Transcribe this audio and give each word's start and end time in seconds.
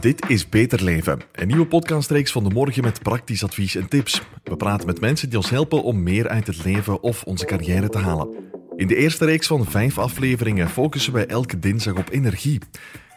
Dit 0.00 0.28
is 0.28 0.48
Beter 0.48 0.84
Leven, 0.84 1.20
een 1.32 1.46
nieuwe 1.46 1.66
podcastreeks 1.66 2.32
van 2.32 2.44
de 2.44 2.50
morgen 2.50 2.82
met 2.82 3.02
praktisch 3.02 3.44
advies 3.44 3.74
en 3.74 3.88
tips. 3.88 4.22
We 4.44 4.56
praten 4.56 4.86
met 4.86 5.00
mensen 5.00 5.28
die 5.28 5.38
ons 5.38 5.50
helpen 5.50 5.82
om 5.82 6.02
meer 6.02 6.28
uit 6.28 6.46
het 6.46 6.64
leven 6.64 7.02
of 7.02 7.22
onze 7.24 7.44
carrière 7.44 7.88
te 7.88 7.98
halen. 7.98 8.28
In 8.76 8.86
de 8.86 8.96
eerste 8.96 9.24
reeks 9.24 9.46
van 9.46 9.66
vijf 9.66 9.98
afleveringen 9.98 10.68
focussen 10.68 11.12
wij 11.12 11.26
elke 11.26 11.58
dinsdag 11.58 11.96
op 11.96 12.10
energie. 12.10 12.58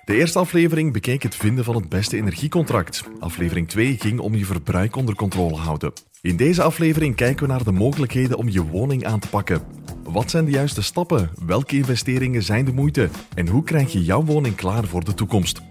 De 0.05 0.15
eerste 0.15 0.39
aflevering 0.39 0.93
bekeek 0.93 1.23
het 1.23 1.35
vinden 1.35 1.63
van 1.63 1.75
het 1.75 1.89
beste 1.89 2.17
energiecontract. 2.17 3.03
Aflevering 3.19 3.69
2 3.69 3.97
ging 3.99 4.19
om 4.19 4.35
je 4.35 4.45
verbruik 4.45 4.95
onder 4.95 5.15
controle 5.15 5.55
houden. 5.57 5.93
In 6.21 6.37
deze 6.37 6.63
aflevering 6.63 7.15
kijken 7.15 7.45
we 7.45 7.51
naar 7.51 7.63
de 7.63 7.71
mogelijkheden 7.71 8.37
om 8.37 8.49
je 8.49 8.67
woning 8.67 9.05
aan 9.05 9.19
te 9.19 9.29
pakken. 9.29 9.61
Wat 10.03 10.29
zijn 10.29 10.45
de 10.45 10.51
juiste 10.51 10.81
stappen? 10.81 11.31
Welke 11.45 11.75
investeringen 11.75 12.43
zijn 12.43 12.65
de 12.65 12.73
moeite? 12.73 13.09
En 13.35 13.47
hoe 13.47 13.63
krijg 13.63 13.91
je 13.91 14.03
jouw 14.03 14.23
woning 14.23 14.55
klaar 14.55 14.83
voor 14.83 15.03
de 15.03 15.13
toekomst? 15.13 15.61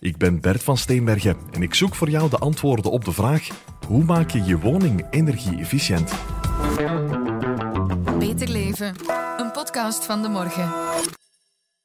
Ik 0.00 0.16
ben 0.16 0.40
Bert 0.40 0.62
van 0.62 0.76
Steenbergen 0.76 1.36
en 1.50 1.62
ik 1.62 1.74
zoek 1.74 1.94
voor 1.94 2.10
jou 2.10 2.30
de 2.30 2.38
antwoorden 2.38 2.90
op 2.90 3.04
de 3.04 3.12
vraag: 3.12 3.48
hoe 3.86 4.04
maak 4.04 4.30
je 4.30 4.42
je 4.42 4.58
woning 4.58 5.06
energie-efficiënt? 5.10 6.12
Beter 8.18 8.48
Leven, 8.48 8.94
een 9.36 9.50
podcast 9.50 10.04
van 10.04 10.22
de 10.22 10.28
morgen. 10.28 10.72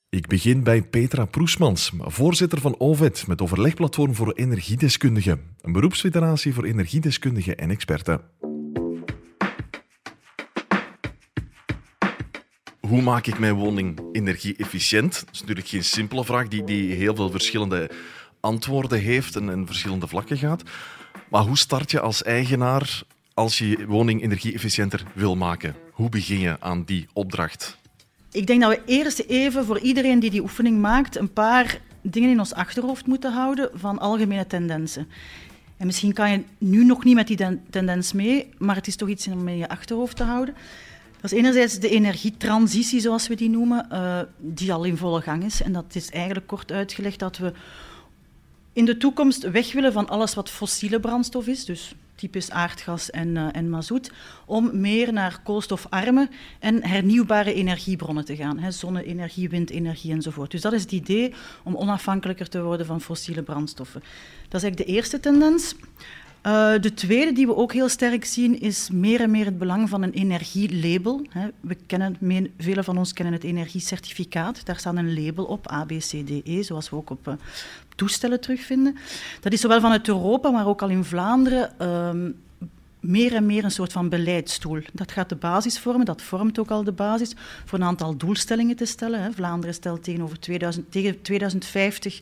Ik 0.09 0.27
begin 0.27 0.63
bij 0.63 0.81
Petra 0.81 1.26
Proesmans, 1.26 1.91
voorzitter 1.98 2.62
van 2.62 2.80
OVED, 2.80 3.27
met 3.27 3.41
overlegplatform 3.41 4.16
voor 4.16 4.32
energiedeskundigen. 4.32 5.41
Een 5.62 5.71
beroepsfederatie 5.71 6.54
voor 6.54 6.63
energiedeskundigen 6.63 7.57
en 7.57 7.70
experten. 7.70 8.21
Hoe 12.94 13.02
maak 13.02 13.28
ik 13.28 13.40
mijn 13.40 13.54
woning 13.54 14.00
energie-efficiënt? 14.12 15.14
Dat 15.14 15.30
is 15.32 15.40
natuurlijk 15.40 15.68
geen 15.68 15.84
simpele 15.84 16.26
vraag 16.26 16.48
die, 16.48 16.64
die 16.64 16.94
heel 16.94 17.16
veel 17.16 17.32
verschillende 17.32 17.90
antwoorden 18.40 19.00
heeft 19.00 19.35
en, 19.35 19.50
en 19.50 19.66
verschillende 19.66 20.08
vlakken 20.08 20.38
gaat. 20.38 20.63
Maar 21.30 21.41
hoe 21.41 21.58
start 21.58 21.91
je 21.91 22.00
als 22.00 22.24
eigenaar 22.24 23.04
als 23.34 23.58
je 23.58 23.70
je 23.70 23.85
woning 23.85 24.24
energie-efficiënter 24.24 25.04
wil 25.13 25.35
maken? 25.35 25.76
Hoe 25.91 26.10
begin 26.10 26.40
je 26.40 26.58
aan 26.60 26.84
die 26.84 27.08
opdracht? 27.13 27.77
Ik 28.32 28.48
denk 28.48 28.62
dat 28.62 28.70
we 28.70 28.82
eerst 28.85 29.20
even 29.20 29.66
voor 29.66 29.80
iedereen 29.80 30.20
die 30.20 30.30
die 30.30 30.41
oefening 30.41 30.82
maakt 30.82 31.18
een 31.18 31.34
paar 31.34 31.80
dingen 32.02 32.30
in 32.30 32.40
ons 32.40 32.54
achterhoofd 32.54 33.05
moeten 33.05 33.34
houden 33.34 33.70
van 33.74 34.00
algemene 34.00 34.48
tendensen. 34.48 35.07
En 35.78 35.85
misschien 35.85 36.13
kan 36.13 36.32
je 36.32 36.44
nu 36.57 36.85
nog 36.85 37.04
niet 37.04 37.16
met 37.16 37.28
die 37.28 37.60
tendens 37.70 38.13
mee, 38.13 38.50
maar 38.57 38.76
het 38.76 38.88
is 38.88 38.96
toch 38.96 39.10
iets 39.10 39.28
om 39.28 39.48
in 39.48 39.57
je 39.57 39.70
achterhoofd 39.70 40.16
te 40.16 40.24
houden. 40.24 40.55
Dat 41.24 41.32
is 41.32 41.38
enerzijds 41.38 41.79
de 41.79 41.90
energietransitie, 41.90 42.99
zoals 42.99 43.27
we 43.27 43.35
die 43.35 43.49
noemen, 43.49 43.88
uh, 43.91 44.20
die 44.38 44.74
al 44.74 44.84
in 44.84 44.98
volle 44.98 45.21
gang 45.21 45.43
is. 45.43 45.62
En 45.62 45.74
dat 45.74 45.96
is 45.96 46.10
eigenlijk 46.10 46.48
kort 46.48 46.71
uitgelegd 46.71 47.20
dat 47.20 47.38
we 47.38 47.54
in 48.74 48.85
de 48.85 48.98
toekomst 48.98 49.51
weg 49.51 49.74
willen 49.74 49.94
van 49.94 50.10
alles 50.10 50.34
wat 50.34 50.49
fossiele 50.49 50.99
brandstof 50.99 51.48
is, 51.48 51.66
dus 51.66 51.96
typisch 52.16 52.51
aardgas 52.51 53.10
en, 53.10 53.27
uh, 53.27 53.48
en 53.51 53.70
mazoet, 53.70 54.12
om 54.46 54.79
meer 54.79 55.13
naar 55.13 55.40
koolstofarme 55.44 56.29
en 56.60 56.85
hernieuwbare 56.85 57.54
energiebronnen 57.54 58.26
te 58.26 58.35
gaan. 58.35 58.71
Zonne-energie, 58.71 59.49
windenergie 59.49 60.12
enzovoort. 60.12 60.51
Dus 60.51 60.62
dat 60.62 60.74
is 60.74 60.82
het 60.82 60.91
idee 60.91 61.34
om 61.63 61.76
onafhankelijker 61.76 62.49
te 62.49 62.62
worden 62.62 62.85
van 62.85 63.01
fossiele 63.01 63.41
brandstoffen. 63.41 63.99
Dat 64.50 64.62
is 64.62 64.63
eigenlijk 64.63 64.88
de 64.88 64.96
eerste 64.96 65.19
tendens. 65.19 65.75
Uh, 66.47 66.74
de 66.80 66.94
tweede 66.94 67.31
die 67.31 67.46
we 67.46 67.56
ook 67.56 67.74
heel 67.74 67.90
sterk 67.90 68.25
zien 68.25 68.59
is 68.59 68.90
meer 68.91 69.22
en 69.22 69.31
meer 69.31 69.46
het 69.46 69.58
belang 69.58 69.90
van 69.90 70.02
een 70.02 70.12
energielabel. 70.12 71.25
We 71.59 71.75
kennen, 71.75 72.18
velen 72.58 72.84
van 72.84 72.97
ons 72.97 73.13
kennen 73.13 73.34
het 73.34 73.44
energiecertificaat. 73.44 74.66
Daar 74.66 74.78
staat 74.80 74.96
een 74.96 75.24
label 75.24 75.46
op, 75.46 75.72
A, 75.72 75.85
B, 75.85 75.90
C, 75.90 76.09
D, 76.09 76.30
E, 76.44 76.62
zoals 76.63 76.90
we 76.90 76.96
ook 76.96 77.09
op 77.09 77.28
uh, 77.28 77.34
toestellen 77.96 78.41
terugvinden. 78.41 78.97
Dat 79.41 79.53
is 79.53 79.62
zowel 79.62 79.81
vanuit 79.81 80.08
Europa, 80.08 80.50
maar 80.50 80.68
ook 80.68 80.81
al 80.81 80.90
in 80.90 81.03
Vlaanderen 81.03 81.72
uh, 81.81 82.31
meer 83.00 83.34
en 83.35 83.46
meer 83.46 83.63
een 83.63 83.72
soort 83.72 83.91
van 83.91 84.09
beleidsstoel. 84.09 84.81
Dat 84.94 85.12
gaat 85.12 85.29
de 85.29 85.35
basis 85.35 85.79
vormen, 85.79 86.06
dat 86.06 86.22
vormt 86.22 86.59
ook 86.59 86.72
al 86.72 86.84
de 86.84 86.91
basis 86.91 87.34
voor 87.66 87.79
een 87.79 87.85
aantal 87.85 88.17
doelstellingen 88.17 88.75
te 88.75 88.85
stellen. 88.85 89.34
Vlaanderen 89.34 89.75
stelt 89.75 90.03
tegenover 90.03 90.40
2000, 90.40 90.91
tegen 90.91 91.22
2050 91.22 92.19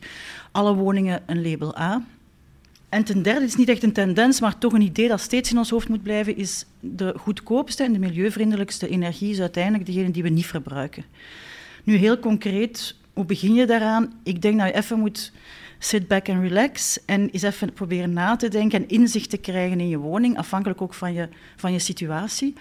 alle 0.52 0.74
woningen 0.74 1.22
een 1.26 1.50
label 1.50 1.78
A. 1.78 2.02
En 2.92 3.04
ten 3.04 3.22
derde, 3.22 3.40
het 3.40 3.48
is 3.48 3.56
niet 3.56 3.68
echt 3.68 3.82
een 3.82 3.92
tendens, 3.92 4.40
maar 4.40 4.58
toch 4.58 4.72
een 4.72 4.80
idee 4.80 5.08
dat 5.08 5.20
steeds 5.20 5.50
in 5.50 5.58
ons 5.58 5.70
hoofd 5.70 5.88
moet 5.88 6.02
blijven, 6.02 6.36
is 6.36 6.66
de 6.80 7.14
goedkoopste 7.16 7.84
en 7.84 7.92
de 7.92 7.98
milieuvriendelijkste 7.98 8.88
energie 8.88 9.30
is 9.30 9.40
uiteindelijk 9.40 9.86
degene 9.86 10.10
die 10.10 10.22
we 10.22 10.28
niet 10.28 10.46
verbruiken. 10.46 11.04
Nu 11.84 11.96
heel 11.96 12.18
concreet, 12.18 12.96
hoe 13.12 13.24
begin 13.24 13.54
je 13.54 13.66
daaraan? 13.66 14.12
Ik 14.22 14.42
denk 14.42 14.58
dat 14.58 14.68
je 14.68 14.74
even 14.74 14.98
moet 14.98 15.32
sit 15.78 16.08
back 16.08 16.28
and 16.28 16.42
relax 16.42 17.04
en 17.04 17.30
eens 17.30 17.42
even 17.42 17.72
proberen 17.72 18.12
na 18.12 18.36
te 18.36 18.48
denken 18.48 18.82
en 18.82 18.88
inzicht 18.88 19.30
te 19.30 19.36
krijgen 19.36 19.80
in 19.80 19.88
je 19.88 19.98
woning, 19.98 20.38
afhankelijk 20.38 20.80
ook 20.82 20.94
van 20.94 21.12
je, 21.12 21.28
van 21.56 21.72
je 21.72 21.78
situatie. 21.78 22.54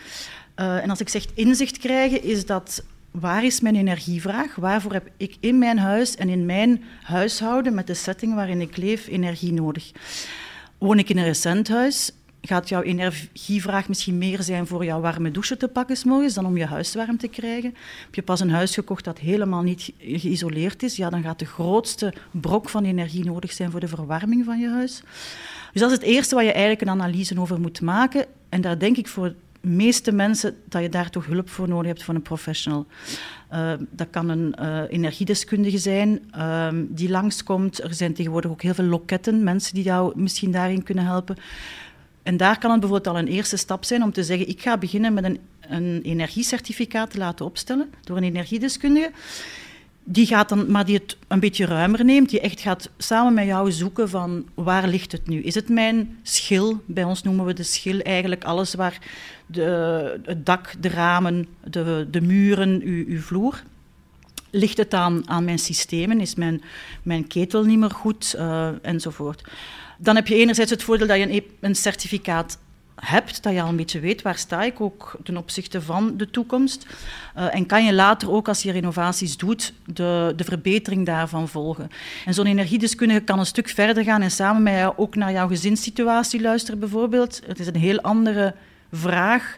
Uh, 0.56 0.84
en 0.84 0.90
als 0.90 1.00
ik 1.00 1.10
zeg 1.10 1.26
inzicht 1.34 1.78
krijgen, 1.78 2.24
is 2.24 2.46
dat 2.46 2.84
waar 3.12 3.44
is 3.44 3.60
mijn 3.60 3.76
energievraag? 3.76 4.56
Waarvoor 4.56 4.94
heb 4.94 5.10
ik 5.18 5.36
in 5.40 5.58
mijn 5.58 5.80
huis 5.80 6.16
en 6.16 6.30
in 6.30 6.46
mijn 6.46 6.84
huishouden, 7.02 7.74
met 7.74 7.88
de 7.88 7.94
setting 7.94 8.36
waarin 8.36 8.62
ik 8.62 8.78
leef, 8.78 9.08
energie 9.08 9.54
nodig? 9.54 9.92
Woon 10.78 11.00
ik 11.00 11.10
in 11.10 11.18
een 11.18 11.24
recent 11.24 11.68
huis? 11.68 12.12
Gaat 12.42 12.70
jouw 12.70 12.82
energievraag 12.82 13.88
misschien 13.88 14.18
meer 14.18 14.44
zijn 14.44 14.68
voor 14.68 14.86
jouw 14.86 15.00
warme 15.00 15.32
douche 15.32 15.58
te 15.58 15.68
pakken 15.68 16.34
dan 16.34 16.46
om 16.46 16.58
je 16.58 16.66
huis 16.66 16.96
warm 16.96 17.18
te 17.18 17.28
krijgen? 17.28 17.76
Heb 18.06 18.16
je 18.16 18.22
pas 18.22 18.40
een 18.40 18.52
huis 18.52 18.74
gekocht 18.74 19.04
dat 19.04 19.20
helemaal 19.20 19.62
niet 19.62 19.94
geïsoleerd 20.00 20.84
is? 20.84 20.96
Ja, 20.96 21.10
dan 21.10 21.24
gaat 21.24 21.40
de 21.40 21.46
grootste 21.46 22.14
brok 22.32 22.70
van 22.70 22.86
energie 22.86 23.26
nodig 23.26 23.52
zijn 23.52 23.72
voor 23.72 23.80
de 23.80 23.88
verwarming 23.88 24.46
van 24.46 24.60
je 24.60 24.70
huis. 24.70 25.02
Dus 25.72 25.82
dat 25.82 25.92
is 25.92 25.98
het 25.98 26.06
eerste 26.06 26.36
waar 26.36 26.44
je 26.44 26.52
eigenlijk 26.52 26.82
een 26.82 26.90
analyse 26.90 27.40
over 27.40 27.60
moet 27.60 27.82
maken. 27.82 28.26
En 28.50 28.62
daar 28.62 28.80
denk 28.80 28.98
ik 28.98 29.08
voor 29.08 29.34
meeste 29.62 30.12
mensen 30.12 30.56
dat 30.70 30.82
je 30.82 30.90
daar 30.90 31.10
toch 31.10 31.26
hulp 31.26 31.50
voor 31.50 31.68
nodig 31.68 31.88
hebt 31.88 32.04
van 32.04 32.16
een 32.16 32.22
professional. 32.22 32.86
Uh, 33.54 33.74
dat 33.90 34.08
kan 34.10 34.30
een 34.30 34.56
uh, 34.60 34.82
energiedeskundige 34.90 35.78
zijn 35.78 36.32
uh, 36.38 36.68
die 36.74 37.10
langskomt. 37.10 37.84
Er 37.84 37.94
zijn 37.94 38.14
tegenwoordig 38.14 38.52
ook 38.52 38.62
heel 38.62 38.74
veel 38.74 38.86
loketten, 38.86 39.44
mensen 39.44 39.74
die 39.74 39.84
jou 39.84 40.20
misschien 40.20 40.52
daarin 40.52 40.84
kunnen 40.84 41.06
helpen. 41.06 41.38
En 42.24 42.38
daar 42.38 42.58
kan 42.60 42.72
het 42.72 42.80
bijvoorbeeld 42.80 43.16
al 43.16 43.22
een 43.22 43.28
eerste 43.28 43.58
stap 43.58 43.86
zijn 43.86 44.04
om 44.04 44.12
te 44.12 44.24
zeggen: 44.24 44.50
ik 44.50 44.62
ga 44.62 44.78
beginnen 44.78 45.14
met 45.14 45.24
een, 45.24 45.40
een 45.60 46.02
energiecertificaat 46.04 47.12
te 47.12 47.18
laten 47.18 47.46
opstellen 47.46 47.94
door 48.04 48.18
een 48.18 48.24
energiedeskundige 48.24 49.12
die 50.04 50.26
gaat 50.26 50.50
dan, 50.50 50.72
maar 50.72 50.86
die 50.86 50.96
het 50.96 51.18
een 51.28 51.40
beetje 51.40 51.66
ruimer 51.66 52.06
neemt, 52.06 52.30
die 52.30 52.40
echt 52.40 52.62
gaat 52.62 52.90
samen 52.98 53.34
met 53.34 53.46
jou 53.46 53.72
zoeken 53.72 54.10
van 54.10 54.46
waar 54.54 54.88
ligt 54.88 55.12
het 55.12 55.28
nu? 55.28 55.42
Is 55.42 55.56
het 55.56 55.70
mijn 55.70 56.20
schil? 56.24 56.82
Bij 56.86 57.04
ons 57.04 57.24
noemen 57.24 57.46
we 57.46 57.54
de 57.54 57.64
schil 57.64 58.00
eigenlijk 58.00 58.44
alles 58.44 58.74
waar 58.74 58.98
de, 59.46 60.20
het 60.24 60.46
dak, 60.46 60.74
de 60.80 60.90
ramen, 60.90 61.48
de, 61.64 62.08
de 62.12 62.22
muren, 62.22 62.82
uw, 62.84 63.06
uw 63.08 63.20
vloer. 63.20 63.64
Ligt 64.50 64.78
het 64.78 64.94
aan, 64.94 65.30
aan 65.30 65.44
mijn 65.44 65.60
systemen? 65.60 66.20
Is 66.20 66.36
mijn, 66.36 66.62
mijn 67.04 67.28
ketel 67.28 67.64
niet 67.64 67.80
meer 67.80 67.92
goed? 67.92 68.36
Uh, 68.38 68.70
enzovoort. 68.82 69.44
Dan 69.98 70.16
heb 70.16 70.28
je 70.28 70.36
enerzijds 70.36 70.72
het 70.72 70.84
voordeel 70.84 71.08
dat 71.08 71.18
je 71.18 71.32
een, 71.32 71.44
een 71.60 71.76
certificaat 71.76 72.58
hebt, 72.96 73.44
dat 73.44 73.54
je 73.54 73.62
al 73.62 73.70
een 73.70 73.76
beetje 73.76 74.00
weet 74.00 74.22
waar 74.22 74.38
sta 74.38 74.64
ik 74.64 74.82
ook 74.82 75.18
ten 75.24 75.38
opzichte 75.38 75.82
van 75.82 76.18
de 76.18 76.30
toekomst. 76.30 76.86
Uh, 77.38 77.56
en 77.56 77.66
kan 77.66 77.86
je 77.86 77.94
later 77.94 78.32
ook 78.32 78.48
als 78.48 78.64
je 78.64 78.72
renovaties 78.72 79.38
doet, 79.38 79.74
de, 79.86 80.34
de 80.36 80.44
verbetering 80.44 81.06
daarvan 81.06 81.48
volgen. 81.48 81.90
En 82.26 82.34
zo'n 82.34 82.46
energiedeskundige 82.46 83.20
kan 83.20 83.40
een 83.40 83.46
stuk 83.46 83.70
verder 83.70 84.04
gaan 84.04 84.22
en 84.22 84.32
samen 84.32 84.64
met 84.64 84.74
jou 84.74 84.94
ook 84.98 85.16
naar 85.16 85.32
jouw 85.32 85.48
gezinssituatie 85.48 86.42
luisteren 86.42 86.80
bijvoorbeeld. 86.80 87.42
Het 87.46 87.60
is 87.60 87.68
een 87.68 87.76
heel 87.76 88.02
andere 88.02 88.56
vraag. 88.92 89.58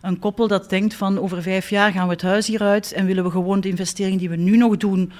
Een 0.00 0.18
koppel 0.18 0.48
dat 0.48 0.70
denkt 0.70 0.94
van 0.94 1.20
over 1.20 1.42
vijf 1.42 1.70
jaar 1.70 1.92
gaan 1.92 2.06
we 2.06 2.12
het 2.12 2.22
huis 2.22 2.46
hieruit 2.46 2.92
en 2.92 3.06
willen 3.06 3.24
we 3.24 3.30
gewoon 3.30 3.60
de 3.60 3.68
investering 3.68 4.18
die 4.18 4.28
we 4.28 4.36
nu 4.36 4.56
nog 4.56 4.76
doen, 4.76 5.12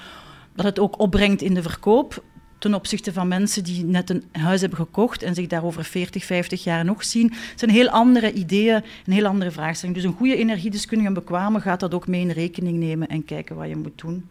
dat 0.55 0.65
het 0.65 0.79
ook 0.79 0.99
opbrengt 0.99 1.41
in 1.41 1.53
de 1.53 1.61
verkoop 1.61 2.23
ten 2.57 2.73
opzichte 2.73 3.13
van 3.13 3.27
mensen 3.27 3.63
die 3.63 3.83
net 3.83 4.09
een 4.09 4.23
huis 4.31 4.61
hebben 4.61 4.79
gekocht 4.79 5.23
en 5.23 5.35
zich 5.35 5.47
daar 5.47 5.63
over 5.63 5.83
40, 5.83 6.25
50 6.25 6.63
jaar 6.63 6.85
nog 6.85 7.03
zien. 7.03 7.33
Het 7.33 7.59
zijn 7.59 7.71
heel 7.71 7.89
andere 7.89 8.33
ideeën, 8.33 8.83
een 9.05 9.13
heel 9.13 9.25
andere 9.25 9.51
vraagstelling. 9.51 9.97
Dus 9.97 10.05
een 10.07 10.17
goede 10.17 10.35
energiedeskundige 10.35 11.09
en 11.09 11.13
bekwame 11.13 11.59
gaat 11.59 11.79
dat 11.79 11.93
ook 11.93 12.07
mee 12.07 12.21
in 12.21 12.29
rekening 12.29 12.77
nemen 12.77 13.07
en 13.07 13.25
kijken 13.25 13.55
wat 13.55 13.67
je 13.67 13.75
moet 13.75 14.01
doen. 14.01 14.29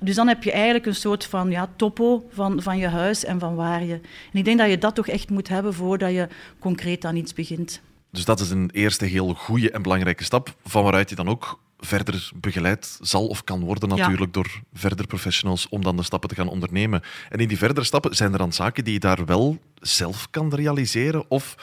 Dus 0.00 0.14
dan 0.14 0.28
heb 0.28 0.42
je 0.42 0.52
eigenlijk 0.52 0.86
een 0.86 0.94
soort 0.94 1.24
van 1.24 1.50
ja, 1.50 1.68
topo 1.76 2.26
van, 2.30 2.62
van 2.62 2.78
je 2.78 2.88
huis 2.88 3.24
en 3.24 3.38
van 3.38 3.54
waar 3.54 3.84
je... 3.84 3.94
En 4.32 4.38
ik 4.38 4.44
denk 4.44 4.58
dat 4.58 4.70
je 4.70 4.78
dat 4.78 4.94
toch 4.94 5.08
echt 5.08 5.30
moet 5.30 5.48
hebben 5.48 5.74
voordat 5.74 6.10
je 6.10 6.28
concreet 6.58 7.04
aan 7.04 7.16
iets 7.16 7.32
begint. 7.32 7.80
Dus 8.10 8.24
dat 8.24 8.40
is 8.40 8.50
een 8.50 8.70
eerste 8.72 9.04
heel 9.04 9.34
goede 9.34 9.70
en 9.70 9.82
belangrijke 9.82 10.24
stap, 10.24 10.54
van 10.64 10.82
waaruit 10.82 11.08
je 11.08 11.16
dan 11.16 11.28
ook 11.28 11.58
verder 11.78 12.30
begeleid 12.34 12.98
zal 13.00 13.26
of 13.26 13.44
kan 13.44 13.60
worden 13.60 13.88
natuurlijk 13.88 14.32
door 14.32 14.60
verder 14.72 15.06
professionals 15.06 15.68
om 15.68 15.82
dan 15.82 15.96
de 15.96 16.02
stappen 16.02 16.28
te 16.28 16.34
gaan 16.34 16.48
ondernemen. 16.48 17.02
En 17.28 17.38
in 17.38 17.48
die 17.48 17.58
verdere 17.58 17.84
stappen, 17.84 18.16
zijn 18.16 18.32
er 18.32 18.38
dan 18.38 18.52
zaken 18.52 18.84
die 18.84 18.92
je 18.92 19.00
daar 19.00 19.24
wel 19.24 19.58
zelf 19.80 20.30
kan 20.30 20.54
realiseren 20.54 21.24
of 21.28 21.56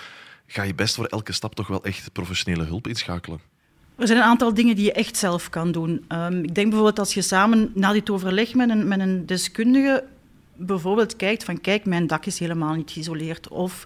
ga 0.48 0.64
je 0.64 0.76
best 0.76 0.96
voor 0.96 1.06
elke 1.06 1.32
stap 1.32 1.56
toch 1.56 1.68
wel 1.68 1.84
echt 1.84 2.12
professionele 2.12 2.64
hulp 2.64 2.88
inschakelen? 2.88 3.40
Er 3.96 4.08
zijn 4.08 4.20
een 4.20 4.26
aantal 4.26 4.54
dingen 4.54 4.76
die 4.76 4.86
je 4.86 4.94
echt 4.94 5.18
zelf 5.18 5.50
kan 5.50 5.72
doen. 5.72 6.06
Um, 6.10 6.44
ik 6.44 6.56
denk 6.56 6.68
bijvoorbeeld 6.68 7.00
als 7.00 7.14
je 7.14 7.22
samen 7.22 7.72
na 7.74 7.92
dit 7.92 8.10
overleg 8.10 8.54
met 8.54 8.70
een, 8.70 8.88
met 8.88 9.00
een 9.00 9.26
deskundige 9.26 10.04
bijvoorbeeld 10.66 11.16
kijkt 11.16 11.44
van 11.44 11.62
kijk, 11.62 11.86
mijn 11.86 12.08
dak 12.08 12.26
is 12.26 12.40
helemaal 12.40 12.74
niet 12.74 12.92
geïsoleerd. 12.92 13.48
Of 13.48 13.86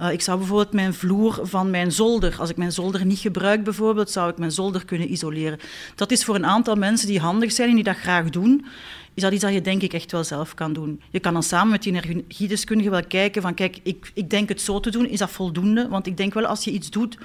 uh, 0.00 0.12
ik 0.12 0.20
zou 0.20 0.38
bijvoorbeeld 0.38 0.72
mijn 0.72 0.94
vloer 0.94 1.38
van 1.42 1.70
mijn 1.70 1.92
zolder, 1.92 2.36
als 2.38 2.50
ik 2.50 2.56
mijn 2.56 2.72
zolder 2.72 3.06
niet 3.06 3.18
gebruik 3.18 3.64
bijvoorbeeld, 3.64 4.10
zou 4.10 4.30
ik 4.30 4.38
mijn 4.38 4.52
zolder 4.52 4.84
kunnen 4.84 5.12
isoleren. 5.12 5.58
Dat 5.94 6.10
is 6.10 6.24
voor 6.24 6.34
een 6.34 6.46
aantal 6.46 6.76
mensen 6.76 7.08
die 7.08 7.20
handig 7.20 7.52
zijn 7.52 7.68
en 7.68 7.74
die 7.74 7.84
dat 7.84 7.96
graag 7.96 8.30
doen, 8.30 8.66
is 9.14 9.22
dat 9.22 9.32
iets 9.32 9.42
dat 9.42 9.52
je 9.52 9.60
denk 9.60 9.82
ik 9.82 9.92
echt 9.92 10.12
wel 10.12 10.24
zelf 10.24 10.54
kan 10.54 10.72
doen. 10.72 11.00
Je 11.10 11.20
kan 11.20 11.32
dan 11.32 11.42
samen 11.42 11.70
met 11.70 11.82
die 11.82 11.92
energiedeskundige 11.92 12.90
wel 12.90 13.06
kijken 13.06 13.42
van 13.42 13.54
kijk, 13.54 13.78
ik, 13.82 14.10
ik 14.14 14.30
denk 14.30 14.48
het 14.48 14.60
zo 14.60 14.80
te 14.80 14.90
doen, 14.90 15.06
is 15.06 15.18
dat 15.18 15.30
voldoende? 15.30 15.88
Want 15.88 16.06
ik 16.06 16.16
denk 16.16 16.34
wel 16.34 16.46
als 16.46 16.64
je 16.64 16.70
iets 16.70 16.90
doet, 16.90 17.18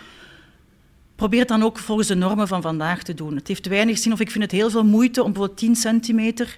probeer 1.15 1.39
het 1.39 1.47
dan 1.47 1.63
ook 1.63 1.77
volgens 1.77 2.07
de 2.07 2.15
normen 2.15 2.47
van 2.47 2.61
vandaag 2.61 3.03
te 3.03 3.13
doen. 3.13 3.35
Het 3.35 3.47
heeft 3.47 3.67
weinig 3.67 3.97
zin 3.97 4.13
of 4.13 4.19
ik 4.19 4.31
vind 4.31 4.43
het 4.43 4.51
heel 4.51 4.69
veel 4.69 4.85
moeite 4.85 5.23
om 5.23 5.31
bijvoorbeeld 5.31 5.59
10 5.59 5.75
centimeter 5.75 6.57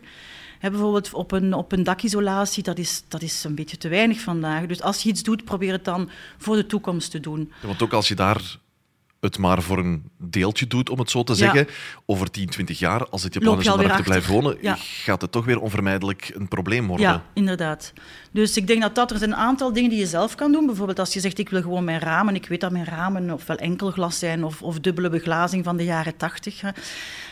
bijvoorbeeld 0.69 1.13
op 1.13 1.31
een, 1.31 1.53
op 1.53 1.71
een 1.71 1.83
dakisolatie, 1.83 2.63
dat 2.63 2.77
is, 2.77 3.03
dat 3.07 3.21
is 3.21 3.43
een 3.43 3.55
beetje 3.55 3.77
te 3.77 3.89
weinig 3.89 4.19
vandaag. 4.19 4.65
Dus 4.65 4.81
als 4.81 5.03
je 5.03 5.09
iets 5.09 5.23
doet, 5.23 5.43
probeer 5.43 5.71
het 5.71 5.85
dan 5.85 6.09
voor 6.37 6.55
de 6.55 6.65
toekomst 6.65 7.11
te 7.11 7.19
doen. 7.19 7.51
want 7.61 7.81
ook 7.81 7.93
als 7.93 8.07
je 8.07 8.15
daar 8.15 8.59
het 9.21 9.37
maar 9.37 9.61
voor 9.61 9.77
een 9.77 10.09
deeltje 10.17 10.67
doet, 10.67 10.89
om 10.89 10.99
het 10.99 11.09
zo 11.09 11.23
te 11.23 11.35
zeggen, 11.35 11.67
over 12.05 12.31
10, 12.31 12.49
20 12.49 12.79
jaar, 12.79 13.07
als 13.09 13.23
het 13.23 13.33
je 13.33 13.39
plan 13.39 13.59
is 13.59 13.67
om 13.67 13.81
daar 13.81 13.97
te 13.97 14.03
blijven 14.03 14.33
wonen, 14.33 14.57
gaat 14.77 15.21
het 15.21 15.31
toch 15.31 15.45
weer 15.45 15.59
onvermijdelijk 15.59 16.31
een 16.35 16.47
probleem 16.47 16.87
worden. 16.87 17.05
Ja, 17.05 17.23
inderdaad. 17.33 17.93
Dus 18.31 18.57
ik 18.57 18.67
denk 18.67 18.81
dat 18.81 18.95
dat 18.95 19.11
er 19.11 19.17
zijn 19.17 19.31
een 19.31 19.37
aantal 19.37 19.73
dingen 19.73 19.89
die 19.89 19.99
je 19.99 20.05
zelf 20.05 20.35
kan 20.35 20.51
doen. 20.51 20.65
Bijvoorbeeld 20.65 20.99
als 20.99 21.13
je 21.13 21.19
zegt, 21.19 21.39
ik 21.39 21.49
wil 21.49 21.61
gewoon 21.61 21.83
mijn 21.83 21.99
ramen, 21.99 22.35
ik 22.35 22.47
weet 22.47 22.61
dat 22.61 22.71
mijn 22.71 22.85
ramen 22.85 23.31
ofwel 23.31 23.57
enkelglas 23.57 24.19
zijn 24.19 24.43
of, 24.43 24.61
of 24.61 24.79
dubbele 24.79 25.09
beglazing 25.09 25.63
van 25.63 25.77
de 25.77 25.83
jaren 25.83 26.17
80. 26.17 26.61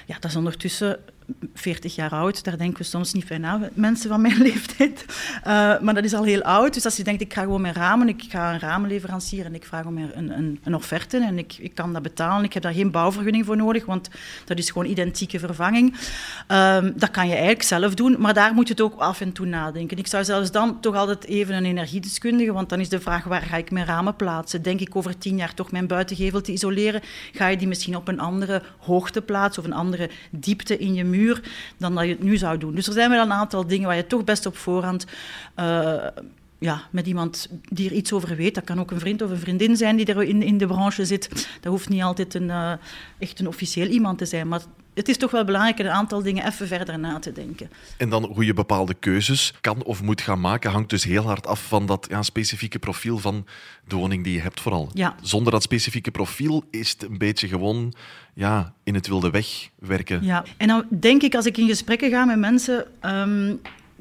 Ja, 0.10 0.16
dat 0.20 0.30
is 0.30 0.36
ondertussen 0.36 1.00
40 1.54 1.96
jaar 1.96 2.12
oud, 2.12 2.44
daar 2.44 2.58
denken 2.58 2.78
we 2.78 2.84
soms 2.84 3.14
niet 3.14 3.28
bij 3.28 3.38
na, 3.38 3.70
mensen 3.74 4.10
van 4.10 4.22
mijn 4.22 4.42
leeftijd. 4.48 5.06
Uh, 5.08 5.80
maar 5.80 5.94
dat 5.94 6.04
is 6.04 6.14
al 6.14 6.24
heel 6.24 6.42
oud. 6.42 6.74
Dus 6.74 6.86
als 6.86 6.98
je 6.98 7.04
denkt, 7.04 7.22
ik 7.22 7.34
ga 7.34 7.42
gewoon 7.42 7.62
mijn 7.62 7.74
ramen, 7.74 8.10
ik 8.10 8.24
ga 8.30 8.54
een 8.54 8.60
ramenleverancier 8.60 9.46
en 9.46 9.56
ik 9.56 9.66
vraag 9.66 9.86
om 9.86 9.98
een, 9.98 10.38
een, 10.38 10.60
een 10.64 10.76
offerte 10.76 11.18
en 11.18 11.38
ik, 11.38 11.58
ik 11.60 11.76
kan 11.76 11.94
dat 11.94 12.02
betalen. 12.02 12.44
Ik 12.44 12.54
heb 12.54 12.64
daar 12.64 12.74
geen 12.74 12.92
bouwvergunning 12.92 13.46
voor 13.46 13.58
nodig, 13.58 13.86
want 13.86 14.10
dat 14.46 14.58
is 14.58 14.70
gewoon 14.70 14.88
identieke 14.88 15.40
vervanging. 15.40 15.96
Uh, 16.52 16.78
dat 16.96 17.12
kan 17.12 17.26
je 17.26 17.34
eigenlijk 17.34 17.64
zelf 17.64 17.94
doen, 17.94 18.16
maar 18.20 18.34
daar 18.34 18.54
moet 18.54 18.68
je 18.68 18.74
het 18.74 18.82
ook 18.82 19.00
af 19.00 19.22
en 19.22 19.32
toe 19.32 19.46
nadenken. 19.46 19.98
Ik 19.98 20.08
zou 20.08 20.24
zelfs 20.24 20.52
dan 20.52 20.80
toch 20.80 20.96
altijd 20.96 21.26
even 21.26 21.56
een 21.56 21.66
energiedeskundige, 21.66 22.54
want 22.54 22.70
dan 22.70 22.80
is 22.80 22.90
de 22.90 23.00
vraag, 23.00 23.24
waar 23.24 23.42
ga 23.42 23.58
ik 23.58 23.72
mijn 23.72 23.86
ramen 23.86 24.16
plaatsen? 24.16 24.62
Denk 24.62 24.80
ik 24.80 24.96
over 24.96 25.18
tien 25.18 25.38
jaar 25.38 25.54
toch 25.54 25.72
mijn 25.72 25.88
buitengevel 25.88 26.42
te 26.42 26.52
isoleren? 26.52 27.02
Ga 27.34 27.48
je 27.48 27.58
die 27.58 27.68
misschien 27.68 27.96
op 27.96 28.08
een 28.08 28.20
andere 28.20 28.62
hoogte 28.78 29.22
plaatsen 29.22 29.64
of 29.64 29.70
een 29.70 29.76
andere 29.76 29.99
diepte 30.30 30.78
in 30.78 30.94
je 30.94 31.04
muur? 31.04 31.42
dan 31.78 31.96
dat 31.96 32.04
je 32.04 32.10
het 32.10 32.24
nu 32.24 32.38
zou 32.38 32.58
doen. 32.58 32.76
Dus 32.76 32.88
er 32.88 32.94
zijn 32.94 33.10
wel 33.10 33.22
een 33.22 33.32
aantal 33.32 33.68
dingen 33.68 33.88
waar 33.88 33.96
je 33.96 34.08
toch 34.08 34.24
best 34.24 34.46
op 34.46 34.58
voorhand 34.58 35.06
uh, 35.60 36.08
ja, 36.60 36.82
met 36.90 37.08
iemand 37.08 37.50
die 37.70 37.90
er 37.90 37.96
iets 37.96 38.14
over 38.14 38.36
weet. 38.36 38.56
Dat 38.56 38.64
kan 38.64 38.80
ook 38.80 38.92
een 38.92 39.00
vriend 39.00 39.22
of 39.22 39.30
een 39.30 39.38
vriendin 39.38 39.78
zijn 39.78 39.96
die 39.96 40.06
er 40.06 40.24
in, 40.24 40.42
in 40.42 40.58
de 40.58 40.68
branche 40.68 41.06
zit. 41.06 41.30
Dat 41.62 41.72
hoeft 41.72 41.90
niet 41.90 42.02
altijd 42.02 42.34
een, 42.34 42.48
uh, 42.48 42.72
echt 43.20 43.40
een 43.40 43.48
officieel 43.48 43.88
iemand 43.88 44.18
te 44.18 44.26
zijn. 44.26 44.48
Maar 44.48 44.62
het 45.00 45.10
is 45.10 45.18
toch 45.18 45.32
wel 45.32 45.44
belangrijk 45.44 45.80
een 45.80 45.90
aantal 45.90 46.22
dingen 46.22 46.46
even 46.46 46.68
verder 46.68 47.00
na 47.00 47.20
te 47.20 47.32
denken. 47.32 47.70
En 47.98 48.10
dan 48.10 48.24
hoe 48.26 48.46
je 48.46 48.54
bepaalde 48.54 48.94
keuzes 48.94 49.54
kan 49.62 49.84
of 49.84 50.02
moet 50.02 50.22
gaan 50.22 50.40
maken, 50.42 50.72
hangt 50.72 50.90
dus 50.90 51.04
heel 51.04 51.24
hard 51.24 51.48
af 51.48 51.68
van 51.68 51.86
dat 51.86 52.08
ja, 52.10 52.24
specifieke 52.24 52.80
profiel 52.80 53.18
van 53.18 53.46
de 53.88 53.96
woning 53.96 54.24
die 54.24 54.34
je 54.34 54.42
hebt 54.42 54.62
vooral. 54.62 54.90
Ja. 54.94 55.16
Zonder 55.22 55.52
dat 55.52 55.64
specifieke 55.64 56.12
profiel 56.12 56.64
is 56.72 56.90
het 56.90 57.04
een 57.04 57.18
beetje 57.18 57.48
gewoon 57.48 57.94
ja, 58.34 58.74
in 58.84 58.94
het 58.94 59.08
wilde 59.08 59.30
weg 59.30 59.70
werken. 59.76 60.24
Ja, 60.24 60.44
en 60.58 60.68
dan 60.68 60.86
denk 61.00 61.22
ik 61.22 61.36
als 61.36 61.46
ik 61.46 61.58
in 61.58 61.68
gesprekken 61.68 62.10
ga 62.10 62.26
met 62.26 62.40
mensen... 62.40 62.86
Ehm, 63.00 63.54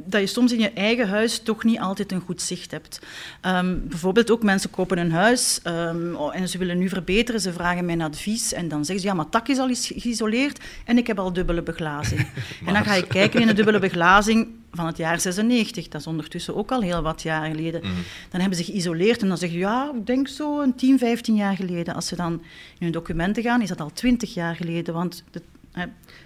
dat 0.05 0.21
je 0.21 0.27
soms 0.27 0.53
in 0.53 0.59
je 0.59 0.73
eigen 0.73 1.09
huis 1.09 1.39
toch 1.39 1.65
niet 1.65 1.79
altijd 1.79 2.13
een 2.13 2.21
goed 2.21 2.43
zicht 2.43 2.71
hebt. 2.71 3.01
Ehm, 3.41 3.77
bijvoorbeeld 3.83 4.31
ook 4.31 4.43
mensen 4.43 4.71
kopen 4.71 4.99
een 4.99 5.13
huis 5.13 5.61
um, 5.65 6.17
en 6.17 6.49
ze 6.49 6.59
willen 6.59 6.79
nu 6.79 6.89
verbeteren, 6.89 7.41
ze 7.41 7.53
vragen 7.53 7.85
mijn 7.85 8.01
advies 8.01 8.53
en 8.53 8.69
dan 8.69 8.85
zeggen 8.85 9.01
ze, 9.01 9.07
ja, 9.07 9.15
maar 9.15 9.29
tak 9.29 9.49
is 9.49 9.59
al 9.59 9.69
geïsoleerd 9.73 10.61
en 10.85 10.99
ik 10.99 11.07
heb 11.07 11.19
al 11.19 11.33
dubbele 11.33 11.63
beglazing. 11.63 12.27
En 12.67 12.75
dan 12.75 12.85
ga 12.85 12.95
je 12.95 13.07
kijken 13.07 13.41
in 13.41 13.47
de 13.47 13.53
dubbele 13.53 13.79
beglazing 13.79 14.49
van 14.73 14.87
het 14.87 14.97
jaar 14.97 15.21
96, 15.21 15.89
dat 15.89 16.01
is 16.01 16.07
ondertussen 16.07 16.57
ook 16.57 16.71
al 16.71 16.81
heel 16.81 17.03
wat 17.03 17.23
jaar 17.23 17.51
geleden. 17.51 17.81
Mhm. 17.81 17.93
Dan 18.31 18.41
hebben 18.41 18.59
ze 18.59 18.65
geïsoleerd 18.65 19.23
en 19.23 19.29
dan 19.29 19.39
zeg 19.39 19.51
je, 19.51 19.59
ja, 19.59 19.93
ik 19.95 20.07
denk 20.07 20.29
zo 20.29 20.61
een 20.61 20.75
10, 20.75 20.99
15 20.99 21.35
jaar 21.35 21.57
geleden. 21.57 21.95
Als 21.95 22.07
ze 22.07 22.17
dan 22.17 22.33
in 22.33 22.41
hun 22.79 22.93
documenten 22.93 23.43
gaan, 23.43 23.63
is 23.63 23.69
dat 23.69 23.81
al 23.81 23.93
20 23.93 24.35
jaar 24.35 24.57
geleden, 24.57 24.95
want 24.95 25.25
de, 25.31 25.43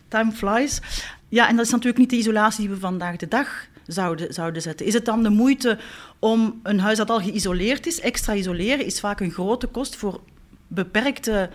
time 0.09 0.33
flies. 0.33 0.81
Ja, 1.29 1.49
en 1.49 1.57
dat 1.57 1.65
is 1.65 1.71
natuurlijk 1.71 1.99
niet 1.99 2.11
de 2.11 2.17
isolatie 2.17 2.61
die 2.61 2.75
we 2.75 2.81
vandaag 2.81 3.17
de 3.17 3.29
dag 3.29 3.67
zouden, 3.87 4.35
zouden 4.35 4.63
zetten. 4.63 4.87
Is 4.87 4.95
het 4.95 5.05
dan 5.05 5.23
de 5.23 5.31
moeite 5.31 5.79
om 6.19 6.61
een 6.63 6.81
huis 6.81 6.97
dat 6.97 7.11
al 7.11 7.21
geïsoleerd 7.21 7.87
is, 7.87 8.01
extra 8.01 8.35
isoleren, 8.35 8.85
is 8.85 9.01
vaak 9.01 9.21
een 9.21 9.31
grote 9.31 9.67
kost 9.67 9.97
voor 9.97 10.21
beperkte 10.67 11.51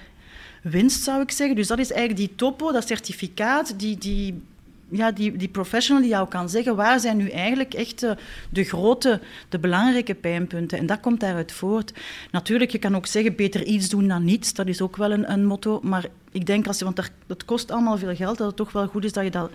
winst, 0.64 1.04
zou 1.04 1.22
ik 1.22 1.32
zeggen. 1.32 1.56
Dus 1.56 1.68
dat 1.68 1.80
is 1.80 1.92
eigenlijk 1.92 2.28
die 2.28 2.38
topo, 2.38 2.72
dat 2.72 2.88
certificaat, 2.88 3.80
die, 3.80 3.98
die, 3.98 4.42
ja, 4.90 5.12
die, 5.12 5.38
die 5.38 5.48
professional 5.48 6.02
die 6.02 6.12
jou 6.12 6.28
kan 6.28 6.50
zeggen 6.50 6.76
waar 6.76 7.00
zijn 7.00 7.18
nu 7.18 7.30
eigenlijk 7.30 7.74
echt 7.74 8.00
de, 8.00 8.18
de 8.50 8.64
grote, 8.64 9.20
de 9.50 9.60
belangrijke 9.60 10.16
pijnpunten. 10.16 10.78
En 10.78 10.86
dat 10.86 11.00
komt 11.00 11.20
daaruit 11.20 11.52
voort. 11.52 11.94
Natuurlijk, 12.32 12.72
je 12.72 12.78
kan 12.78 12.96
ook 12.96 13.06
zeggen 13.06 13.36
beter 13.36 13.64
iets 13.64 13.90
doen 13.90 14.08
dan 14.08 14.24
niets. 14.24 14.54
Dat 14.54 14.68
is 14.68 14.82
ook 14.82 14.96
wel 14.96 15.12
een, 15.12 15.32
een 15.32 15.46
motto. 15.46 15.80
Maar 15.84 16.06
ik 16.32 16.46
denk, 16.46 16.68
als 16.68 16.78
je, 16.78 16.84
want 16.84 17.12
dat 17.28 17.46
kost 17.46 17.72
allemaal 17.72 17.98
veel 17.98 18.16
geld, 18.16 18.38
dat 18.38 18.48
het 18.48 18.56
toch 18.56 18.72
wel 18.72 18.88
goed 18.88 19.04
is 19.04 19.14
dat 19.14 19.24
je 19.24 19.32
dat 19.32 19.52